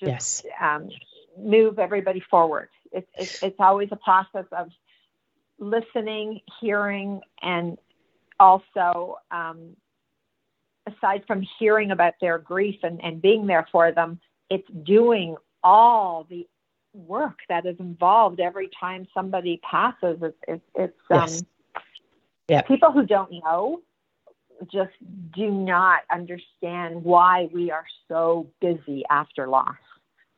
just 0.00 0.44
yes. 0.44 0.54
um, 0.60 0.90
move 1.38 1.78
everybody 1.78 2.20
forward. 2.20 2.68
It's, 2.92 3.08
it's 3.16 3.42
it's 3.42 3.56
always 3.58 3.88
a 3.90 3.96
process 3.96 4.46
of 4.52 4.68
listening, 5.58 6.40
hearing, 6.60 7.20
and 7.42 7.78
also 8.38 9.18
um, 9.30 9.76
aside 10.98 11.24
from 11.26 11.46
hearing 11.58 11.90
about 11.90 12.14
their 12.20 12.38
grief 12.38 12.80
and, 12.82 13.02
and 13.02 13.22
being 13.22 13.46
there 13.46 13.66
for 13.70 13.92
them, 13.92 14.20
it's 14.50 14.68
doing 14.84 15.36
all 15.62 16.26
the 16.28 16.46
work 16.94 17.38
that 17.48 17.66
is 17.66 17.76
involved 17.78 18.40
every 18.40 18.68
time 18.78 19.06
somebody 19.14 19.60
passes. 19.62 20.18
It's, 20.22 20.38
it's, 20.46 20.64
it's 20.74 20.98
yes. 21.10 21.40
um, 21.40 21.82
yeah. 22.48 22.62
people 22.62 22.92
who 22.92 23.06
don't 23.06 23.30
know 23.30 23.82
just 24.72 24.90
do 25.34 25.50
not 25.50 26.00
understand 26.10 27.04
why 27.04 27.48
we 27.52 27.70
are 27.70 27.84
so 28.08 28.48
busy 28.60 29.04
after 29.08 29.46
loss. 29.46 29.76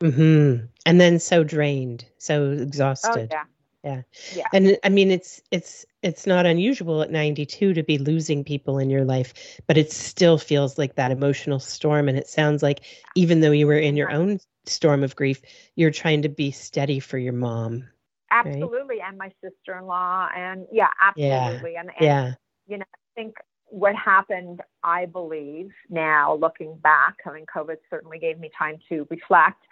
Mm-hmm. 0.01 0.67
And 0.87 1.01
then 1.01 1.19
so 1.19 1.45
drained, 1.45 2.05
so 2.19 2.51
exhausted. 2.51 3.31
Oh, 3.33 3.37
yeah. 3.37 3.45
Yeah. 3.83 4.03
yeah. 4.35 4.47
And 4.53 4.79
I 4.85 4.89
mean 4.91 5.11
it's 5.11 5.41
it's 5.51 5.87
it's 6.03 6.27
not 6.27 6.47
unusual 6.47 7.03
at 7.03 7.11
92 7.11 7.75
to 7.75 7.83
be 7.83 7.99
losing 7.99 8.43
people 8.45 8.79
in 8.79 8.91
your 8.91 9.05
life, 9.05 9.61
but 9.67 9.77
it 9.77 9.93
still 9.93 10.39
feels 10.39 10.79
like 10.79 10.95
that 10.95 11.11
emotional 11.11 11.59
storm 11.59 12.09
and 12.09 12.17
it 12.17 12.29
sounds 12.29 12.63
like 12.63 12.81
even 13.15 13.41
though 13.41 13.51
you 13.51 13.67
were 13.67 13.79
in 13.79 13.97
your 13.97 14.11
own 14.11 14.41
storm 14.65 15.03
of 15.03 15.17
grief, 15.17 15.43
you're 15.77 15.91
trying 15.91 16.23
to 16.23 16.29
be 16.29 16.51
steady 16.51 17.01
for 17.01 17.19
your 17.19 17.33
mom. 17.33 17.85
Absolutely, 18.31 18.99
right? 18.99 19.09
and 19.09 19.19
my 19.19 19.31
sister-in-law 19.43 20.29
and 20.35 20.67
yeah, 20.73 20.89
absolutely. 21.01 21.73
Yeah. 21.73 21.81
And, 21.81 21.91
and 21.91 22.01
yeah. 22.01 22.35
you 22.67 22.79
know, 22.79 22.85
I 22.95 23.21
think 23.21 23.35
what 23.67 23.95
happened, 23.95 24.61
I 24.83 25.07
believe, 25.07 25.71
now 25.91 26.35
looking 26.35 26.77
back, 26.79 27.17
I 27.27 27.33
mean 27.33 27.47
COVID 27.55 27.77
certainly 27.91 28.19
gave 28.19 28.39
me 28.39 28.51
time 28.57 28.79
to 28.89 29.07
reflect. 29.11 29.63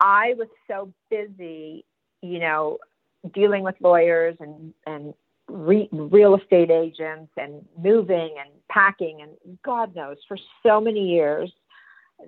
I 0.00 0.34
was 0.38 0.48
so 0.68 0.92
busy, 1.10 1.84
you 2.22 2.38
know, 2.38 2.78
dealing 3.34 3.64
with 3.64 3.74
lawyers 3.80 4.36
and 4.38 4.72
and 4.86 5.14
re- 5.48 5.88
real 5.92 6.36
estate 6.36 6.70
agents 6.70 7.32
and 7.36 7.64
moving 7.82 8.34
and 8.38 8.50
packing 8.70 9.22
and 9.22 9.58
God 9.64 9.94
knows 9.94 10.16
for 10.26 10.36
so 10.62 10.80
many 10.80 11.08
years 11.08 11.52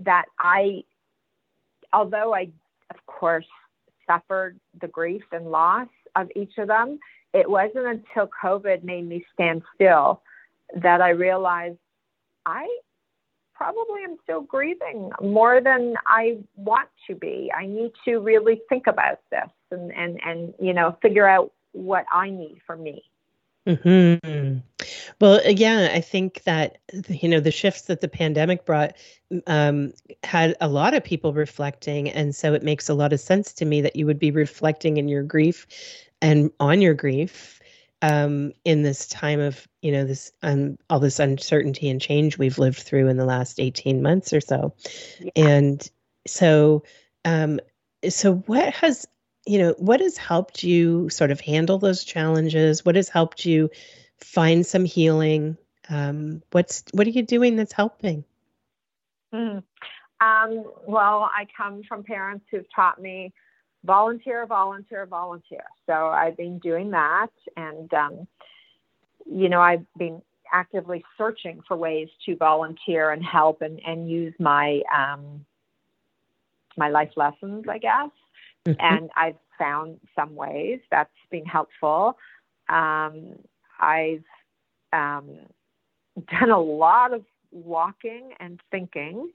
that 0.00 0.26
I, 0.38 0.84
although 1.92 2.34
I, 2.34 2.48
of 2.90 3.06
course, 3.06 3.46
suffered 4.06 4.58
the 4.80 4.88
grief 4.88 5.22
and 5.32 5.50
loss 5.50 5.88
of 6.16 6.28
each 6.34 6.58
of 6.58 6.68
them, 6.68 6.98
it 7.32 7.48
wasn't 7.48 7.86
until 7.86 8.28
COVID 8.42 8.82
made 8.82 9.08
me 9.08 9.24
stand 9.34 9.62
still 9.74 10.22
that 10.82 11.00
I 11.00 11.10
realized 11.10 11.78
I 12.46 12.66
probably 13.54 14.02
am 14.04 14.16
still 14.22 14.40
grieving 14.40 15.10
more 15.20 15.60
than 15.60 15.94
I 16.06 16.38
want 16.56 16.88
to 17.06 17.14
be. 17.14 17.52
I 17.56 17.66
need 17.66 17.92
to 18.06 18.18
really 18.18 18.62
think 18.68 18.86
about 18.86 19.20
this 19.30 19.50
and 19.70 19.92
and 19.92 20.18
and 20.24 20.54
you 20.58 20.72
know 20.72 20.96
figure 21.02 21.28
out 21.28 21.52
what 21.72 22.04
I 22.12 22.30
need 22.30 22.60
for 22.66 22.76
me. 22.76 23.02
Hmm. 23.66 24.58
Well, 25.20 25.40
yeah, 25.46 25.90
I 25.92 26.00
think 26.00 26.42
that 26.44 26.78
you 27.08 27.28
know 27.28 27.40
the 27.40 27.50
shifts 27.50 27.82
that 27.82 28.00
the 28.00 28.08
pandemic 28.08 28.64
brought 28.64 28.96
um, 29.46 29.92
had 30.24 30.56
a 30.60 30.68
lot 30.68 30.94
of 30.94 31.04
people 31.04 31.32
reflecting, 31.32 32.08
and 32.08 32.34
so 32.34 32.54
it 32.54 32.62
makes 32.62 32.88
a 32.88 32.94
lot 32.94 33.12
of 33.12 33.20
sense 33.20 33.52
to 33.54 33.64
me 33.64 33.80
that 33.82 33.96
you 33.96 34.06
would 34.06 34.18
be 34.18 34.30
reflecting 34.30 34.96
in 34.96 35.08
your 35.08 35.22
grief 35.22 35.66
and 36.22 36.50
on 36.58 36.80
your 36.80 36.94
grief 36.94 37.60
um, 38.02 38.52
in 38.64 38.82
this 38.82 39.06
time 39.06 39.40
of 39.40 39.68
you 39.82 39.92
know 39.92 40.04
this 40.04 40.32
um, 40.42 40.76
all 40.88 41.00
this 41.00 41.18
uncertainty 41.18 41.88
and 41.88 42.00
change 42.00 42.38
we've 42.38 42.58
lived 42.58 42.78
through 42.78 43.08
in 43.08 43.16
the 43.16 43.24
last 43.24 43.60
18 43.60 44.02
months 44.02 44.32
or 44.32 44.40
so 44.40 44.74
yeah. 45.20 45.30
and 45.36 45.90
so 46.26 46.82
um, 47.24 47.60
so 48.08 48.36
what 48.46 48.72
has 48.74 49.06
you 49.46 49.58
know 49.58 49.74
what 49.78 50.00
has 50.00 50.16
helped 50.16 50.62
you 50.62 51.08
sort 51.08 51.30
of 51.30 51.40
handle 51.40 51.78
those 51.78 52.04
challenges 52.04 52.84
what 52.84 52.94
has 52.94 53.08
helped 53.08 53.44
you 53.44 53.70
find 54.18 54.66
some 54.66 54.84
healing 54.84 55.56
um, 55.88 56.42
what's 56.52 56.84
what 56.92 57.06
are 57.06 57.10
you 57.10 57.22
doing 57.22 57.56
that's 57.56 57.72
helping 57.72 58.24
mm. 59.32 59.62
um, 60.20 60.64
well 60.86 61.30
i 61.34 61.46
come 61.56 61.82
from 61.88 62.02
parents 62.02 62.44
who've 62.50 62.66
taught 62.74 63.00
me 63.00 63.32
volunteer, 63.84 64.46
volunteer, 64.46 65.06
volunteer. 65.06 65.64
So 65.86 66.08
I've 66.08 66.36
been 66.36 66.58
doing 66.58 66.90
that, 66.90 67.30
and 67.56 67.92
um, 67.94 68.26
you 69.26 69.48
know, 69.48 69.60
I've 69.60 69.84
been 69.96 70.22
actively 70.52 71.04
searching 71.16 71.60
for 71.66 71.76
ways 71.76 72.08
to 72.26 72.36
volunteer 72.36 73.10
and 73.10 73.24
help 73.24 73.62
and, 73.62 73.80
and 73.86 74.10
use 74.10 74.34
my 74.38 74.82
um, 74.94 75.44
my 76.76 76.88
life 76.88 77.10
lessons, 77.16 77.64
I 77.68 77.78
guess. 77.78 78.10
And 78.78 79.10
I've 79.16 79.36
found 79.58 79.98
some 80.14 80.34
ways 80.34 80.80
that's 80.90 81.10
been 81.30 81.44
helpful. 81.44 82.16
Um, 82.68 83.34
I've 83.78 84.24
um, 84.92 85.38
done 86.38 86.50
a 86.50 86.60
lot 86.60 87.12
of 87.12 87.24
walking 87.50 88.30
and 88.38 88.60
thinking 88.70 89.30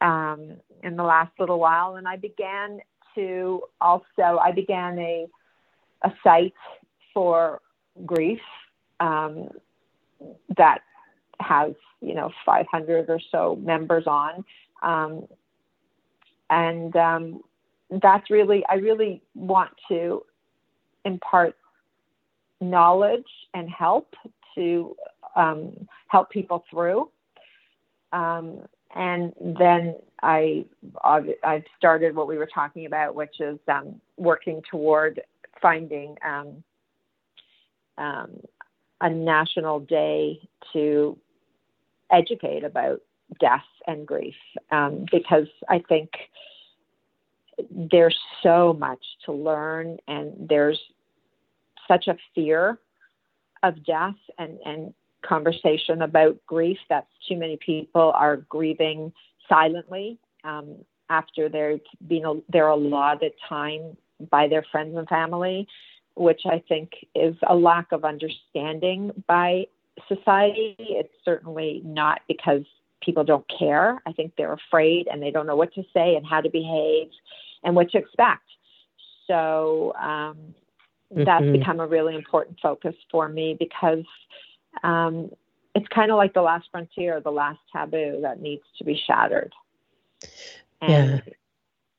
um, 0.00 0.56
in 0.82 0.96
the 0.96 1.02
last 1.02 1.32
little 1.38 1.58
while, 1.58 1.96
and 1.96 2.06
I 2.06 2.16
began 2.16 2.80
to 3.14 3.62
also, 3.80 4.38
I 4.40 4.52
began 4.52 4.98
a, 4.98 5.26
a 6.02 6.12
site 6.22 6.54
for 7.14 7.60
grief 8.04 8.40
um, 9.00 9.48
that 10.56 10.80
has, 11.40 11.72
you 12.00 12.14
know, 12.14 12.30
500 12.44 13.08
or 13.08 13.20
so 13.30 13.56
members 13.56 14.06
on. 14.06 14.44
Um, 14.82 15.26
and 16.50 16.94
um, 16.96 17.40
that's 17.90 18.30
really, 18.30 18.64
I 18.68 18.74
really 18.74 19.22
want 19.34 19.70
to 19.88 20.24
impart 21.04 21.54
knowledge 22.60 23.26
and 23.54 23.68
help 23.70 24.14
to 24.54 24.96
um, 25.36 25.86
help 26.08 26.30
people 26.30 26.64
through. 26.70 27.10
Um, 28.12 28.62
and 28.94 29.32
then 29.38 29.96
I 30.22 30.64
I've 31.04 31.64
started 31.76 32.16
what 32.16 32.28
we 32.28 32.38
were 32.38 32.48
talking 32.52 32.86
about, 32.86 33.14
which 33.14 33.40
is 33.40 33.58
um, 33.68 34.00
working 34.16 34.62
toward 34.70 35.20
finding 35.60 36.16
um, 36.24 36.62
um, 37.98 38.30
a 39.00 39.10
national 39.10 39.80
day 39.80 40.40
to 40.72 41.18
educate 42.10 42.64
about 42.64 43.02
death 43.40 43.64
and 43.86 44.06
grief, 44.06 44.36
um, 44.70 45.04
because 45.12 45.48
I 45.68 45.82
think 45.86 46.10
there's 47.70 48.18
so 48.42 48.74
much 48.78 49.04
to 49.24 49.32
learn, 49.32 49.98
and 50.08 50.32
there's 50.48 50.80
such 51.88 52.08
a 52.08 52.16
fear 52.34 52.78
of 53.62 53.84
death 53.84 54.14
and 54.38 54.58
and 54.64 54.94
conversation 55.26 56.02
about 56.02 56.38
grief 56.46 56.78
that 56.88 57.06
too 57.28 57.36
many 57.36 57.56
people 57.56 58.12
are 58.14 58.36
grieving 58.36 59.12
silently 59.48 60.18
um, 60.44 60.76
after 61.10 61.48
they've 61.48 61.80
been 62.06 62.24
a, 62.24 62.34
they're 62.48 62.68
allotted 62.68 63.32
time 63.48 63.96
by 64.30 64.48
their 64.48 64.64
friends 64.70 64.96
and 64.96 65.08
family, 65.08 65.66
which 66.14 66.42
I 66.46 66.62
think 66.68 66.92
is 67.14 67.34
a 67.48 67.54
lack 67.54 67.92
of 67.92 68.04
understanding 68.04 69.10
by 69.26 69.66
society. 70.08 70.76
It's 70.78 71.12
certainly 71.24 71.82
not 71.84 72.20
because 72.28 72.62
people 73.02 73.24
don't 73.24 73.44
care. 73.58 74.00
I 74.06 74.12
think 74.12 74.32
they're 74.36 74.54
afraid 74.54 75.08
and 75.10 75.22
they 75.22 75.30
don't 75.30 75.46
know 75.46 75.56
what 75.56 75.74
to 75.74 75.82
say 75.92 76.16
and 76.16 76.26
how 76.26 76.40
to 76.40 76.50
behave 76.50 77.08
and 77.66 77.74
what 77.74 77.90
to 77.90 77.98
expect. 77.98 78.44
So 79.26 79.92
um, 79.96 80.54
mm-hmm. 81.12 81.24
that's 81.24 81.44
become 81.44 81.80
a 81.80 81.86
really 81.86 82.14
important 82.14 82.58
focus 82.62 82.94
for 83.10 83.28
me 83.28 83.56
because 83.58 84.04
um, 84.82 85.30
it's 85.74 85.88
kind 85.88 86.10
of 86.10 86.16
like 86.16 86.32
the 86.32 86.42
last 86.42 86.68
frontier, 86.70 87.20
the 87.20 87.30
last 87.32 87.58
taboo 87.72 88.20
that 88.22 88.40
needs 88.40 88.62
to 88.78 88.84
be 88.84 88.98
shattered. 89.06 89.52
And 90.80 91.22
yeah. 91.26 91.32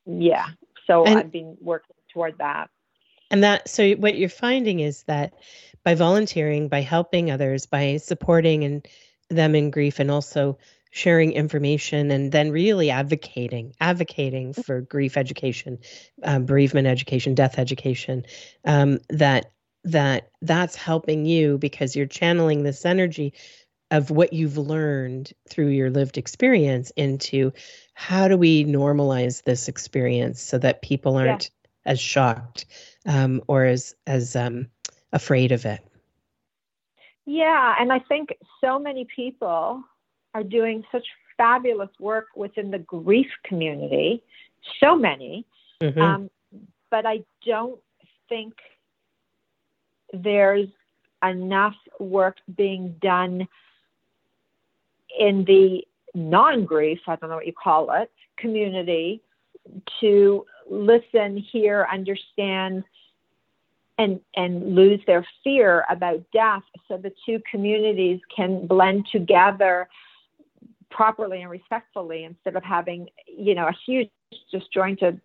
Yeah. 0.08 0.46
So 0.88 1.04
And- 1.06 1.20
I've 1.20 1.32
been 1.32 1.58
working 1.62 1.96
toward 2.14 2.38
that. 2.40 2.70
And 3.30 3.44
that, 3.44 3.68
so 3.68 3.92
what 3.96 4.18
you're 4.18 4.30
finding 4.30 4.80
is 4.80 5.04
that 5.04 5.34
by 5.84 5.96
volunteering, 5.96 6.70
by 6.70 6.80
helping 6.80 7.30
others, 7.30 7.66
by 7.66 7.98
supporting 7.98 8.64
and 8.64 8.88
them 9.30 9.54
in 9.54 9.70
grief, 9.70 10.00
and 10.00 10.10
also 10.10 10.58
sharing 10.98 11.32
information, 11.32 12.10
and 12.10 12.32
then 12.32 12.50
really 12.50 12.90
advocating, 12.90 13.72
advocating 13.80 14.52
for 14.52 14.82
grief 14.82 15.16
education, 15.16 15.78
um, 16.24 16.46
bereavement 16.46 16.88
education, 16.88 17.36
death 17.36 17.60
education, 17.60 18.26
um, 18.66 18.98
that 19.10 19.52
that 19.84 20.32
that's 20.42 20.76
helping 20.76 21.26
you 21.26 21.60
because 21.60 21.96
you're 21.96 22.08
channeling 22.08 22.64
this 22.64 22.84
energy 22.84 23.34
of 23.92 24.10
what 24.10 24.34
you've 24.34 24.58
learned 24.58 25.32
through 25.48 25.68
your 25.68 25.92
lived 25.92 26.18
experience 26.18 26.92
into 26.98 27.54
how 27.94 28.28
do 28.28 28.36
we 28.36 28.66
normalize 28.66 29.44
this 29.44 29.68
experience 29.68 30.42
so 30.42 30.58
that 30.58 30.82
people 30.82 31.16
aren't 31.16 31.52
as 31.86 32.00
shocked 32.00 32.66
um, 33.06 33.40
or 33.48 33.66
as 33.66 33.94
as 34.08 34.36
um, 34.36 34.68
afraid 35.14 35.52
of 35.52 35.64
it. 35.64 35.80
Yeah, 37.26 37.76
and 37.80 37.94
I 37.94 38.00
think 38.00 38.36
so 38.62 38.80
many 38.80 39.06
people 39.16 39.84
are 40.38 40.44
doing 40.44 40.84
such 40.92 41.06
fabulous 41.36 41.90
work 42.00 42.28
within 42.36 42.70
the 42.70 42.78
grief 42.78 43.28
community. 43.44 44.22
So 44.80 44.96
many. 44.96 45.46
Mhm. 45.82 45.98
Um, 45.98 46.30
but 46.92 47.08
I 47.08 47.24
don't 47.44 47.80
think 48.30 48.54
there's 50.14 50.70
enough 51.24 51.76
work 52.00 52.38
being 52.56 52.96
done 53.02 53.48
in 55.18 55.44
the 55.46 55.88
non 56.14 56.66
grief, 56.66 57.00
I 57.08 57.16
don't 57.16 57.30
know 57.32 57.38
what 57.38 57.48
you 57.48 57.54
call 57.54 57.92
it, 57.94 58.12
community 58.38 59.22
to 60.00 60.46
listen, 60.70 61.38
hear, 61.38 61.88
understand, 61.92 62.84
and, 63.98 64.22
and 64.36 64.76
lose 64.76 65.02
their 65.08 65.26
fear 65.44 65.84
about 65.90 66.24
death 66.32 66.64
so 66.88 66.98
the 66.98 67.14
two 67.26 67.42
communities 67.50 68.20
can 68.36 68.68
blend 68.68 69.08
together 69.12 69.90
properly 70.90 71.42
and 71.42 71.50
respectfully 71.50 72.24
instead 72.24 72.56
of 72.56 72.64
having, 72.64 73.10
you 73.28 73.56
know, 73.56 73.68
a 73.68 73.76
huge 73.86 74.10
disjointed 74.52 75.20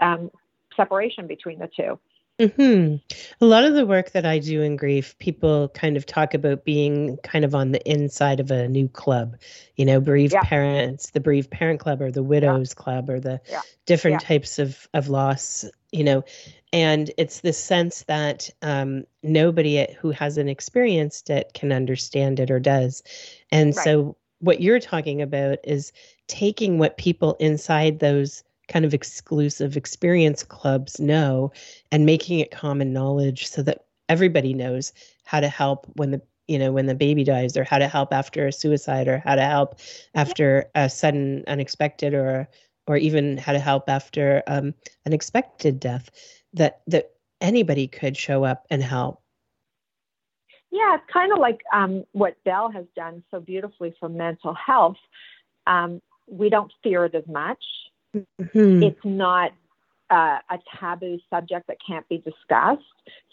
um, 0.00 0.30
separation 0.76 1.26
between 1.26 1.58
the 1.58 1.68
two. 1.76 1.98
hmm 2.40 2.96
A 3.40 3.46
lot 3.46 3.64
of 3.64 3.74
the 3.74 3.86
work 3.86 4.10
that 4.10 4.26
I 4.26 4.40
do 4.40 4.60
in 4.60 4.76
grief, 4.76 5.16
people 5.18 5.68
kind 5.68 5.96
of 5.96 6.04
talk 6.04 6.34
about 6.34 6.64
being 6.64 7.16
kind 7.18 7.44
of 7.44 7.54
on 7.54 7.70
the 7.70 7.88
inside 7.88 8.40
of 8.40 8.50
a 8.50 8.68
new 8.68 8.88
club, 8.88 9.36
you 9.76 9.84
know, 9.84 10.00
bereaved 10.00 10.32
Yeah. 10.32 10.40
parents, 10.40 11.10
the 11.10 11.20
bereaved 11.20 11.50
parent 11.50 11.78
club 11.78 12.02
or 12.02 12.10
the 12.10 12.24
widows 12.24 12.74
club 12.74 13.08
or 13.08 13.20
the 13.20 13.40
Yeah. 13.48 13.60
different 13.86 14.20
Yeah. 14.20 14.26
types 14.26 14.58
of, 14.58 14.88
of 14.94 15.08
loss, 15.08 15.64
you 15.92 16.02
know, 16.02 16.24
and 16.72 17.12
it's 17.16 17.40
this 17.40 17.58
sense 17.58 18.02
that 18.08 18.50
um, 18.62 19.04
nobody 19.22 19.86
who 20.00 20.10
hasn't 20.10 20.50
experienced 20.50 21.30
it 21.30 21.52
can 21.54 21.70
understand 21.70 22.40
it 22.40 22.50
or 22.50 22.58
does. 22.58 23.04
And 23.52 23.76
Right. 23.76 23.84
so 23.84 24.16
what 24.44 24.60
you're 24.60 24.80
talking 24.80 25.22
about 25.22 25.58
is 25.64 25.92
taking 26.28 26.78
what 26.78 26.98
people 26.98 27.34
inside 27.40 27.98
those 27.98 28.44
kind 28.68 28.84
of 28.84 28.94
exclusive 28.94 29.76
experience 29.76 30.42
clubs 30.42 31.00
know 31.00 31.52
and 31.90 32.06
making 32.06 32.38
it 32.38 32.50
common 32.50 32.92
knowledge 32.92 33.46
so 33.46 33.62
that 33.62 33.84
everybody 34.08 34.54
knows 34.54 34.92
how 35.24 35.40
to 35.40 35.48
help 35.48 35.86
when 35.96 36.10
the 36.10 36.20
you 36.46 36.58
know 36.58 36.72
when 36.72 36.86
the 36.86 36.94
baby 36.94 37.24
dies 37.24 37.56
or 37.56 37.64
how 37.64 37.78
to 37.78 37.88
help 37.88 38.12
after 38.12 38.46
a 38.46 38.52
suicide 38.52 39.08
or 39.08 39.18
how 39.18 39.34
to 39.34 39.42
help 39.42 39.78
after 40.14 40.66
a 40.74 40.88
sudden 40.88 41.42
unexpected 41.46 42.12
or 42.14 42.48
or 42.86 42.96
even 42.96 43.38
how 43.38 43.52
to 43.52 43.58
help 43.58 43.88
after 43.88 44.42
um, 44.46 44.74
an 45.06 45.12
expected 45.12 45.80
death 45.80 46.10
that 46.52 46.82
that 46.86 47.12
anybody 47.40 47.86
could 47.86 48.16
show 48.16 48.44
up 48.44 48.66
and 48.70 48.82
help 48.82 49.22
Yeah, 50.74 50.96
it's 50.96 51.04
kind 51.12 51.32
of 51.32 51.38
like 51.38 51.60
um, 51.72 52.04
what 52.12 52.34
Bell 52.42 52.68
has 52.68 52.84
done 52.96 53.22
so 53.30 53.38
beautifully 53.38 53.94
for 54.00 54.08
mental 54.08 54.54
health. 54.54 54.96
Um, 55.68 56.02
we 56.28 56.50
don't 56.50 56.72
fear 56.82 57.04
it 57.04 57.14
as 57.14 57.22
much. 57.28 57.62
Mhm. 58.40 58.82
It's 58.82 59.04
not 59.04 59.52
uh, 60.10 60.38
a 60.50 60.58
taboo 60.80 61.20
subject 61.30 61.68
that 61.68 61.76
can't 61.86 62.06
be 62.08 62.18
discussed. 62.18 62.82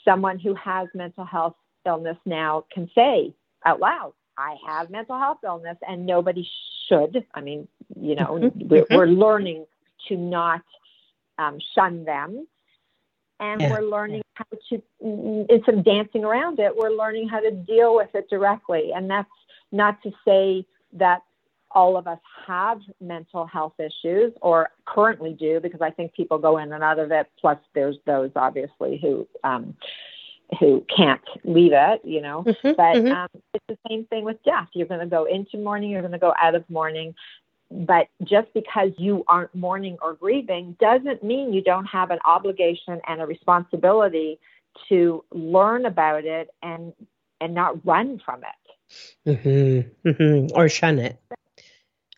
Someone 0.06 0.38
who 0.38 0.54
has 0.54 0.88
mental 0.94 1.26
health 1.26 1.56
illness 1.84 2.18
now 2.26 2.66
can 2.72 2.88
say 2.94 3.34
out 3.66 3.80
loud, 3.80 4.14
I 4.38 4.56
have 4.68 4.92
mental 4.92 5.18
health 5.18 5.40
illness, 5.44 5.78
and 5.88 6.06
nobody 6.06 6.48
should. 6.88 7.26
I 7.34 7.42
mean, 7.42 7.68
you 8.00 8.14
know, 8.14 8.38
Mhm, 8.40 8.68
we're, 8.70 8.86
we're 8.92 9.08
learning 9.08 9.66
to 10.10 10.16
not 10.16 10.62
um, 11.40 11.58
shun 11.74 12.06
them. 12.06 12.48
And 13.40 13.62
Yeah, 13.62 13.72
we're 13.72 13.82
learning 13.90 14.21
how 14.34 14.46
to, 14.70 14.82
instead 15.50 15.76
of 15.76 15.84
dancing 15.84 16.24
around 16.24 16.60
it, 16.60 16.76
we're 16.76 16.92
learning 16.92 17.28
how 17.28 17.40
to 17.40 17.52
deal 17.52 17.96
with 17.96 18.10
it 18.14 18.30
directly. 18.30 18.92
And 18.96 19.10
that's 19.10 19.30
not 19.72 20.02
to 20.04 20.12
say 20.26 20.66
that 20.94 21.22
all 21.74 21.96
of 21.96 22.08
us 22.08 22.20
have 22.46 22.82
mental 23.00 23.46
health 23.46 23.74
issues 23.80 24.34
or 24.42 24.70
currently 24.86 25.34
do, 25.34 25.60
because 25.62 25.82
I 25.82 25.90
think 25.90 26.14
people 26.14 26.38
go 26.38 26.58
in 26.58 26.74
and 26.74 26.84
out 26.84 27.00
of 27.00 27.12
it. 27.12 27.28
Plus, 27.40 27.58
there's 27.74 27.98
those 28.06 28.32
obviously 28.36 29.00
who 29.02 29.28
um, 29.44 29.76
who 30.60 30.86
can't 30.94 31.22
leave 31.46 31.72
it, 31.74 32.02
you 32.04 32.22
know. 32.22 32.44
Mhm, 32.44 32.76
But 32.76 32.98
mhm. 32.98 33.16
um, 33.16 33.30
it's 33.54 33.66
the 33.70 33.78
same 33.88 34.04
thing 34.06 34.26
with 34.26 34.44
death. 34.44 34.68
You're 34.74 34.88
going 34.88 35.00
to 35.00 35.06
go 35.06 35.24
into 35.24 35.58
mourning, 35.58 35.92
you're 35.92 36.02
going 36.02 36.12
to 36.12 36.18
go 36.20 36.34
out 36.42 36.56
of 36.56 36.70
mourning. 36.70 37.16
But 37.72 38.10
just 38.24 38.54
because 38.54 38.92
you 38.98 39.24
aren't 39.28 39.56
mourning 39.56 39.98
or 40.02 40.14
grieving 40.14 40.76
doesn't 40.80 41.24
mean 41.24 41.54
you 41.54 41.64
don't 41.64 41.86
have 41.86 42.12
an 42.12 42.20
obligation 42.26 43.00
and 43.08 43.22
a 43.22 43.26
responsibility 43.26 44.40
to 44.90 45.24
learn 45.32 45.86
about 45.86 46.26
it 46.26 46.50
and 46.62 46.94
and 47.40 47.56
not 47.56 47.84
run 47.86 48.22
from 48.24 48.42
it. 48.44 48.60
Mhm, 49.26 49.90
mhm. 50.06 50.52
or 50.54 50.68
shun 50.68 51.00
it 51.00 51.18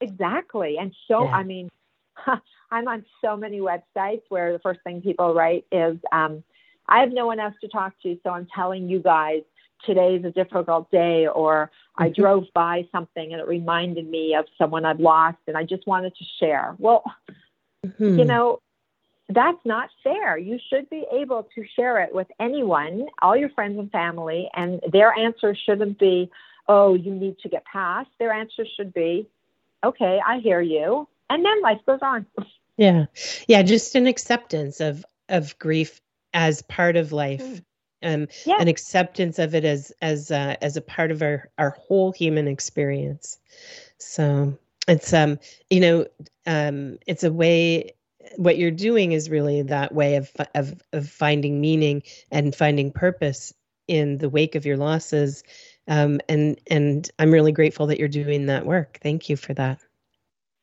Exactly. 0.02 0.78
And 0.78 0.94
so, 1.08 1.26
Yeah. 1.26 1.32
I 1.32 1.44
mean, 1.44 1.70
I'm 2.72 2.88
on 2.88 3.06
so 3.22 3.38
many 3.38 3.60
websites 3.60 4.24
where 4.30 4.52
the 4.52 4.60
first 4.60 4.82
thing 4.84 5.02
people 5.02 5.34
write 5.34 5.66
is, 5.72 5.98
um, 6.12 6.44
I 6.88 7.00
have 7.00 7.12
no 7.12 7.26
one 7.26 7.40
else 7.40 7.56
to 7.62 7.68
talk 7.70 7.94
to, 8.04 8.20
so 8.24 8.32
I'm 8.32 8.48
telling 8.54 8.90
you 8.90 9.00
guys 9.00 9.44
today's 9.86 10.24
a 10.26 10.32
difficult 10.32 10.90
day, 10.92 11.28
or 11.28 11.72
I 11.98 12.10
Mhm. 12.10 12.16
drove 12.16 12.44
by 12.54 12.88
something 12.92 13.32
and 13.32 13.42
it 13.42 13.48
reminded 13.48 14.10
me 14.10 14.36
of 14.36 14.46
someone 14.58 14.86
I've 14.86 15.00
lost 15.00 15.38
and 15.48 15.56
I 15.58 15.64
just 15.64 15.86
wanted 15.88 16.16
to 16.16 16.24
share. 16.40 16.76
Well, 16.80 17.04
you 17.84 17.92
Mhm. 18.00 18.28
know, 18.28 18.60
that's 19.30 19.64
not 19.66 19.90
fair. 20.04 20.38
You 20.38 20.60
should 20.70 20.90
be 20.90 21.06
able 21.12 21.44
to 21.56 21.66
share 21.76 22.00
it 22.00 22.14
with 22.14 22.28
anyone, 22.40 23.08
all 23.22 23.36
your 23.36 23.50
friends 23.50 23.80
and 23.80 23.92
family, 23.92 24.50
and 24.54 24.82
their 24.92 25.14
answer 25.14 25.56
shouldn't 25.56 26.00
be, 26.00 26.30
oh, 26.68 26.94
you 26.94 27.14
need 27.14 27.40
to 27.40 27.50
get 27.50 27.64
past. 27.66 28.10
Their 28.20 28.34
answer 28.34 28.66
should 28.76 28.94
be, 28.94 29.28
okay, 29.84 30.20
I 30.26 30.40
hear 30.40 30.62
you. 30.62 31.08
And 31.30 31.44
then 31.44 31.62
life 31.62 31.80
goes 31.86 32.00
on. 32.02 32.26
Yeah. 32.78 33.06
Yeah, 33.48 33.64
just 33.64 33.96
an 33.96 34.08
acceptance 34.08 34.82
of 34.82 35.06
of 35.30 35.58
grief 35.58 36.02
as 36.34 36.62
part 36.64 36.96
of 36.96 37.12
life. 37.12 37.62
Um 38.04 38.28
Yeah. 38.46 38.58
an 38.60 38.68
acceptance 38.68 39.40
of 39.40 39.56
it 39.56 39.66
as 39.66 39.92
as 40.02 40.32
uh, 40.32 40.56
as 40.62 40.78
a 40.78 40.82
part 40.82 41.12
of 41.12 41.22
our 41.22 41.50
our 41.58 41.72
whole 41.72 42.12
human 42.12 42.48
experience. 42.48 43.40
So 43.98 44.58
it's 44.88 45.14
um 45.14 45.40
you 45.70 45.80
know 45.80 46.06
um 46.46 46.98
it's 47.08 47.24
a 47.24 47.32
way 47.32 47.94
what 48.38 48.58
you're 48.58 48.72
doing 48.72 49.12
is 49.12 49.30
really 49.30 49.62
that 49.64 49.94
way 49.94 50.16
of 50.16 50.32
of 50.56 50.82
of 50.94 51.10
finding 51.10 51.60
meaning 51.62 52.04
and 52.32 52.56
finding 52.56 52.92
purpose 52.92 53.54
in 53.88 54.18
the 54.18 54.30
wake 54.30 54.56
of 54.56 54.66
your 54.66 54.78
losses 54.78 55.44
um 55.88 56.20
and 56.30 56.60
and 56.68 57.12
I'm 57.20 57.32
really 57.32 57.52
grateful 57.52 57.88
that 57.88 58.00
you're 58.00 58.08
doing 58.08 58.46
that 58.48 58.66
work. 58.66 59.00
Thank 59.02 59.30
you 59.30 59.36
for 59.38 59.54
that. 59.56 59.80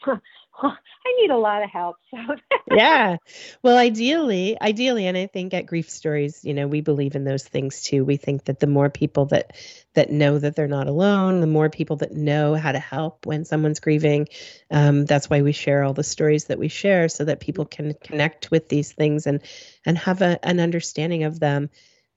I 1.06 1.16
need 1.20 1.30
a 1.30 1.36
lot 1.36 1.62
of 1.62 1.70
help. 1.70 1.96
So. 2.10 2.18
Yeah. 2.72 3.16
Well 3.64 3.76
ideally 3.76 4.56
ideally 4.60 5.06
and 5.06 5.16
i 5.16 5.26
think 5.26 5.52
at 5.54 5.66
grief 5.66 5.90
stories 5.90 6.44
you 6.44 6.54
know 6.54 6.68
we 6.68 6.82
believe 6.82 7.16
in 7.16 7.24
those 7.24 7.42
things 7.42 7.82
too. 7.82 8.04
We 8.04 8.16
think 8.16 8.44
that 8.44 8.60
the 8.60 8.68
more 8.68 8.88
people 8.88 9.26
that 9.26 9.56
that 9.94 10.10
know 10.10 10.38
that 10.38 10.54
they're 10.54 10.68
not 10.68 10.86
alone 10.86 11.40
the 11.40 11.48
more 11.48 11.68
people 11.68 11.96
that 11.96 12.12
know 12.12 12.54
how 12.54 12.70
to 12.70 12.78
help 12.78 13.26
when 13.26 13.44
someone's 13.44 13.80
grieving 13.80 14.28
um, 14.70 15.04
that's 15.04 15.28
why 15.28 15.42
we 15.42 15.50
share 15.50 15.82
all 15.82 15.94
the 15.94 16.04
stories 16.04 16.44
that 16.44 16.60
we 16.60 16.68
share 16.68 17.08
so 17.08 17.24
that 17.24 17.40
people 17.40 17.64
can 17.64 17.94
connect 17.94 18.52
with 18.52 18.68
these 18.68 18.92
things 18.92 19.26
and 19.26 19.42
and 19.84 19.98
have 19.98 20.22
a, 20.22 20.38
an 20.46 20.60
understanding 20.60 21.24
of 21.24 21.40
them 21.40 21.70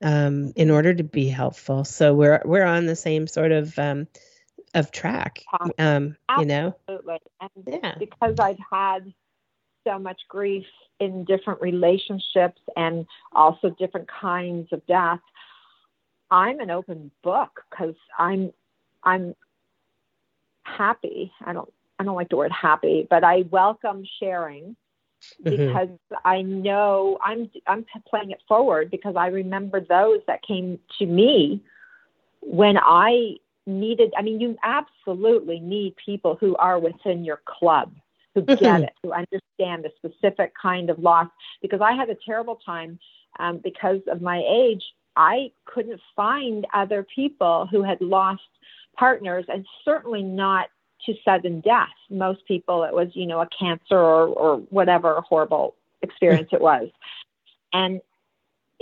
um, 0.04 0.52
in 0.56 0.70
order 0.70 0.94
to 0.94 1.04
be 1.04 1.30
helpful. 1.30 1.86
So 1.86 2.14
we're 2.14 2.42
we're 2.46 2.66
on 2.66 2.86
the 2.86 2.96
same 2.96 3.26
sort 3.26 3.52
of 3.52 3.78
um, 3.80 4.08
of 4.74 4.92
track 4.92 5.44
um, 5.78 6.16
you 6.40 6.46
know 6.46 6.76
absolutely. 6.88 7.18
And 7.42 7.52
yeah 7.68 7.96
because 8.00 8.36
I've 8.40 8.60
had 8.72 9.14
so 9.86 10.00
much 10.00 10.22
grief 10.28 10.66
in 11.00 11.26
different 11.26 11.62
relationships 11.62 12.62
and 12.76 13.06
also 13.34 13.70
different 13.72 14.08
kinds 14.10 14.72
of 14.72 14.86
death, 14.88 15.20
I'm 16.32 16.60
an 16.60 16.72
open 16.72 17.12
book 17.24 17.64
because 17.70 17.96
I'm 18.18 18.52
I'm 19.04 19.36
happy. 20.64 21.32
I 21.46 21.54
don't 21.54 21.72
I 22.00 22.04
don't 22.04 22.16
like 22.16 22.30
the 22.30 22.38
word 22.38 22.52
happy, 22.52 23.08
but 23.10 23.24
I 23.24 23.44
welcome 23.52 24.04
sharing 24.20 24.76
mm-hmm. 25.44 25.50
because 25.50 25.90
mm-hmm. 25.90 26.16
I 26.26 26.42
know 26.42 27.20
I'm 27.24 27.50
I'm 27.68 27.86
playing 28.08 28.32
it 28.32 28.42
forward 28.48 28.90
because 28.90 29.16
I 29.16 29.28
remember 29.28 29.80
those 29.80 30.22
that 30.28 30.42
came 30.44 30.80
to 31.00 31.06
me 31.06 31.62
when 32.42 32.78
I 32.78 33.38
needed 33.66 34.14
I 34.18 34.22
mean 34.22 34.40
you 34.40 34.58
absolutely 34.64 35.60
need 35.60 35.96
people 36.04 36.38
who 36.40 36.56
are 36.58 36.80
within 36.80 37.24
your 37.24 37.42
club 37.46 37.94
who 38.36 38.42
get 38.42 38.60
mm-hmm. 38.60 38.84
it, 38.84 38.94
who 39.04 39.12
understand 39.12 39.86
the 39.86 39.92
specific 39.98 40.54
kind 40.60 40.90
of 40.90 41.00
loss 41.00 41.28
because 41.62 41.82
I 41.82 41.94
had 41.94 42.10
a 42.10 42.18
terrible 42.26 42.60
time 42.66 43.00
um, 43.40 43.60
because 43.64 44.02
of 44.08 44.22
my 44.22 44.44
age. 44.48 44.84
I 45.16 45.52
couldn't 45.66 46.02
find 46.16 46.66
other 46.74 47.06
people 47.16 47.68
who 47.70 47.84
had 47.84 48.02
lost 48.02 48.42
partners 48.98 49.46
and 49.48 49.66
certainly 49.86 50.24
not 50.24 50.70
to 51.06 51.14
sudden 51.24 51.62
death. 51.62 51.90
Most 52.10 52.46
people, 52.48 52.84
it 52.84 52.94
was, 52.94 53.10
you 53.14 53.28
know, 53.28 53.42
a 53.42 53.48
cancer 53.48 53.98
or, 53.98 54.28
or 54.28 54.58
whatever 54.70 55.22
horrible 55.22 55.76
experience 56.02 56.50
it 56.52 56.62
was. 56.62 56.90
And 57.72 58.02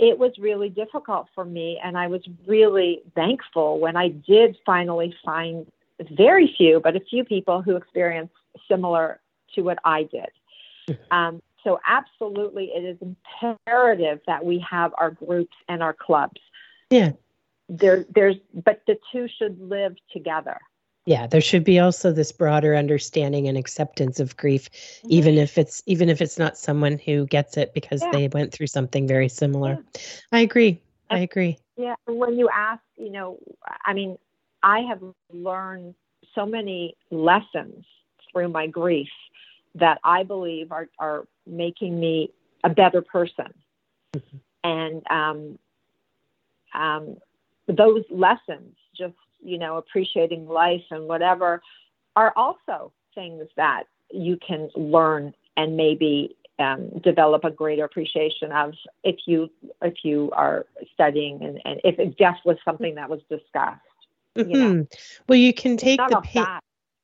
it 0.02 0.18
was 0.18 0.32
really 0.36 0.68
difficult 0.68 1.28
for 1.32 1.44
me. 1.44 1.78
And 1.82 1.96
I 1.96 2.08
was 2.08 2.22
really 2.44 3.02
thankful 3.14 3.78
when 3.78 3.96
I 3.96 4.08
did 4.08 4.56
finally 4.66 5.14
find 5.24 5.64
very 6.10 6.52
few, 6.58 6.80
but 6.82 6.96
a 6.96 7.00
few 7.00 7.24
people 7.24 7.62
who 7.62 7.76
experienced 7.76 8.34
similar 8.68 9.20
to 9.54 9.62
what 9.62 9.78
I 9.84 10.02
did. 10.02 10.28
Um, 11.12 11.40
so, 11.62 11.78
absolutely, 11.86 12.72
it 12.74 12.84
is 12.84 12.98
imperative 13.40 14.18
that 14.26 14.44
we 14.44 14.58
have 14.68 14.92
our 14.98 15.12
groups 15.12 15.54
and 15.68 15.80
our 15.80 15.92
clubs. 15.92 16.40
Yeah. 16.90 17.12
There, 17.68 18.04
there's, 18.12 18.34
but 18.52 18.82
the 18.88 18.98
two 19.12 19.28
should 19.38 19.60
live 19.60 19.94
together. 20.12 20.58
Yeah, 21.04 21.26
there 21.26 21.40
should 21.40 21.64
be 21.64 21.80
also 21.80 22.12
this 22.12 22.30
broader 22.30 22.76
understanding 22.76 23.48
and 23.48 23.58
acceptance 23.58 24.20
of 24.20 24.36
grief, 24.36 24.70
mm-hmm. 24.70 25.08
even 25.10 25.38
if 25.38 25.58
it's 25.58 25.82
even 25.86 26.08
if 26.08 26.20
it's 26.20 26.38
not 26.38 26.56
someone 26.56 26.98
who 26.98 27.26
gets 27.26 27.56
it 27.56 27.74
because 27.74 28.02
yeah. 28.02 28.10
they 28.12 28.28
went 28.28 28.52
through 28.52 28.68
something 28.68 29.08
very 29.08 29.28
similar. 29.28 29.82
Yeah. 29.94 30.00
I 30.30 30.40
agree. 30.40 30.80
I 31.10 31.18
agree. 31.18 31.58
Yeah, 31.76 31.94
when 32.06 32.38
you 32.38 32.48
ask, 32.54 32.82
you 32.96 33.10
know, 33.10 33.38
I 33.84 33.92
mean, 33.92 34.16
I 34.62 34.80
have 34.80 35.02
learned 35.32 35.94
so 36.34 36.46
many 36.46 36.96
lessons 37.10 37.84
through 38.30 38.48
my 38.48 38.66
grief 38.66 39.08
that 39.74 39.98
I 40.04 40.22
believe 40.22 40.70
are 40.70 40.88
are 40.98 41.26
making 41.46 41.98
me 41.98 42.30
a 42.64 42.70
better 42.70 43.02
person. 43.02 43.52
Mm-hmm. 44.14 44.36
And 44.64 45.02
um, 45.10 45.58
um, 46.74 47.16
those 47.66 48.04
lessons 48.10 48.76
just 48.96 49.14
you 49.42 49.58
know, 49.58 49.76
appreciating 49.76 50.48
life 50.48 50.84
and 50.90 51.06
whatever 51.06 51.62
are 52.16 52.32
also 52.36 52.92
things 53.14 53.46
that 53.56 53.84
you 54.10 54.36
can 54.36 54.70
learn 54.76 55.34
and 55.56 55.76
maybe 55.76 56.36
um, 56.58 56.88
develop 57.02 57.44
a 57.44 57.50
greater 57.50 57.84
appreciation 57.84 58.52
of 58.52 58.74
if 59.02 59.16
you 59.26 59.50
if 59.80 59.94
you 60.04 60.30
are 60.32 60.66
studying 60.92 61.42
and, 61.42 61.60
and 61.64 61.80
if 61.84 61.98
it 61.98 62.18
just 62.18 62.44
was 62.44 62.56
something 62.64 62.94
that 62.96 63.08
was 63.08 63.20
discussed. 63.28 63.80
You 64.34 64.44
mm-hmm. 64.44 64.72
know? 64.78 64.86
Well, 65.28 65.38
you 65.38 65.52
can 65.52 65.76
take 65.76 66.00
the 66.08 66.20
pain. 66.22 66.46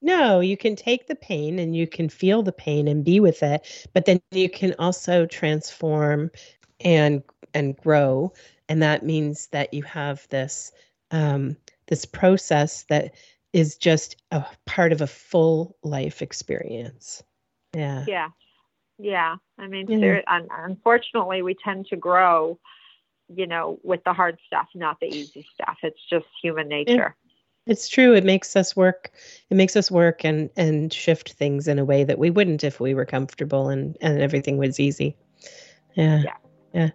No, 0.00 0.40
you 0.40 0.56
can 0.56 0.76
take 0.76 1.08
the 1.08 1.16
pain 1.16 1.58
and 1.58 1.74
you 1.74 1.86
can 1.86 2.08
feel 2.08 2.42
the 2.42 2.52
pain 2.52 2.86
and 2.86 3.04
be 3.04 3.18
with 3.18 3.42
it, 3.42 3.88
but 3.92 4.04
then 4.04 4.20
you 4.30 4.48
can 4.48 4.74
also 4.78 5.26
transform 5.26 6.30
and 6.80 7.22
and 7.54 7.76
grow, 7.76 8.32
and 8.68 8.82
that 8.82 9.02
means 9.02 9.48
that 9.48 9.74
you 9.74 9.82
have 9.82 10.28
this 10.28 10.72
um, 11.10 11.56
this 11.88 12.04
process 12.04 12.84
that 12.84 13.14
is 13.52 13.76
just 13.76 14.16
a 14.30 14.44
part 14.66 14.92
of 14.92 15.00
a 15.00 15.06
full 15.06 15.76
life 15.82 16.22
experience. 16.22 17.22
Yeah. 17.74 18.04
Yeah. 18.06 18.28
Yeah. 18.98 19.36
I 19.58 19.66
mean, 19.66 19.86
yeah. 19.88 19.98
There, 19.98 20.24
unfortunately, 20.26 21.42
we 21.42 21.54
tend 21.54 21.86
to 21.86 21.96
grow, 21.96 22.58
you 23.28 23.46
know, 23.46 23.78
with 23.82 24.04
the 24.04 24.12
hard 24.12 24.38
stuff, 24.46 24.68
not 24.74 25.00
the 25.00 25.06
easy 25.06 25.46
stuff. 25.54 25.78
It's 25.82 26.00
just 26.10 26.26
human 26.42 26.68
nature. 26.68 26.92
Yeah. 26.92 27.10
It's 27.66 27.88
true. 27.88 28.14
It 28.14 28.24
makes 28.24 28.56
us 28.56 28.74
work. 28.74 29.10
It 29.50 29.56
makes 29.56 29.76
us 29.76 29.90
work 29.90 30.24
and 30.24 30.48
and 30.56 30.90
shift 30.90 31.32
things 31.32 31.68
in 31.68 31.78
a 31.78 31.84
way 31.84 32.02
that 32.02 32.18
we 32.18 32.30
wouldn't 32.30 32.64
if 32.64 32.80
we 32.80 32.94
were 32.94 33.04
comfortable 33.04 33.68
and 33.68 33.96
and 34.00 34.22
everything 34.22 34.56
was 34.56 34.80
easy. 34.80 35.16
Yeah. 35.94 36.22
Yeah. 36.22 36.36
yeah. 36.72 36.90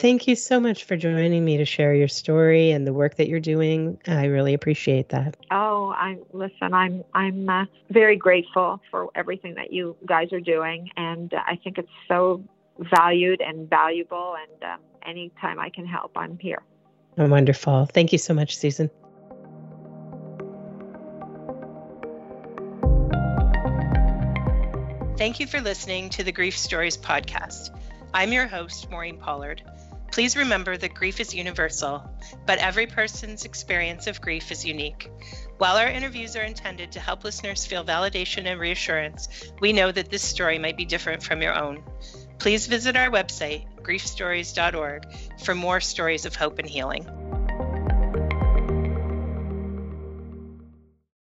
Thank 0.00 0.26
you 0.26 0.34
so 0.34 0.58
much 0.58 0.84
for 0.84 0.96
joining 0.96 1.44
me 1.44 1.58
to 1.58 1.66
share 1.66 1.94
your 1.94 2.08
story 2.08 2.70
and 2.70 2.86
the 2.86 2.92
work 2.94 3.16
that 3.16 3.28
you're 3.28 3.38
doing. 3.38 4.00
I 4.06 4.24
really 4.24 4.54
appreciate 4.54 5.10
that. 5.10 5.36
Oh, 5.50 5.90
I 5.94 6.16
listen. 6.32 6.72
I'm 6.72 7.04
I'm 7.12 7.46
uh, 7.50 7.66
very 7.90 8.16
grateful 8.16 8.80
for 8.90 9.10
everything 9.14 9.56
that 9.56 9.74
you 9.74 9.94
guys 10.06 10.32
are 10.32 10.40
doing, 10.40 10.88
and 10.96 11.34
uh, 11.34 11.42
I 11.46 11.56
think 11.62 11.76
it's 11.76 11.90
so 12.08 12.42
valued 12.78 13.42
and 13.42 13.68
valuable. 13.68 14.36
And 14.40 14.72
um, 14.72 14.80
anytime 15.04 15.58
I 15.58 15.68
can 15.68 15.84
help, 15.84 16.12
I'm 16.16 16.38
here. 16.38 16.62
Oh, 17.18 17.28
wonderful. 17.28 17.84
Thank 17.84 18.12
you 18.12 18.18
so 18.18 18.32
much, 18.32 18.56
Susan. 18.56 18.88
Thank 25.18 25.40
you 25.40 25.46
for 25.46 25.60
listening 25.60 26.08
to 26.10 26.24
the 26.24 26.32
Grief 26.32 26.56
Stories 26.56 26.96
podcast. 26.96 27.78
I'm 28.14 28.32
your 28.32 28.46
host, 28.46 28.90
Maureen 28.90 29.18
Pollard. 29.18 29.62
Please 30.10 30.36
remember 30.36 30.76
that 30.76 30.94
grief 30.94 31.20
is 31.20 31.34
universal, 31.34 32.02
but 32.46 32.58
every 32.58 32.86
person's 32.86 33.44
experience 33.44 34.06
of 34.06 34.20
grief 34.20 34.50
is 34.50 34.64
unique. 34.64 35.08
While 35.58 35.76
our 35.76 35.88
interviews 35.88 36.34
are 36.36 36.42
intended 36.42 36.92
to 36.92 37.00
help 37.00 37.22
listeners 37.22 37.64
feel 37.64 37.84
validation 37.84 38.46
and 38.46 38.58
reassurance, 38.58 39.28
we 39.60 39.72
know 39.72 39.92
that 39.92 40.10
this 40.10 40.22
story 40.22 40.58
might 40.58 40.76
be 40.76 40.84
different 40.84 41.22
from 41.22 41.42
your 41.42 41.54
own. 41.54 41.84
Please 42.38 42.66
visit 42.66 42.96
our 42.96 43.10
website, 43.10 43.66
griefstories.org, 43.82 45.06
for 45.44 45.54
more 45.54 45.80
stories 45.80 46.24
of 46.24 46.34
hope 46.34 46.58
and 46.58 46.68
healing. 46.68 47.19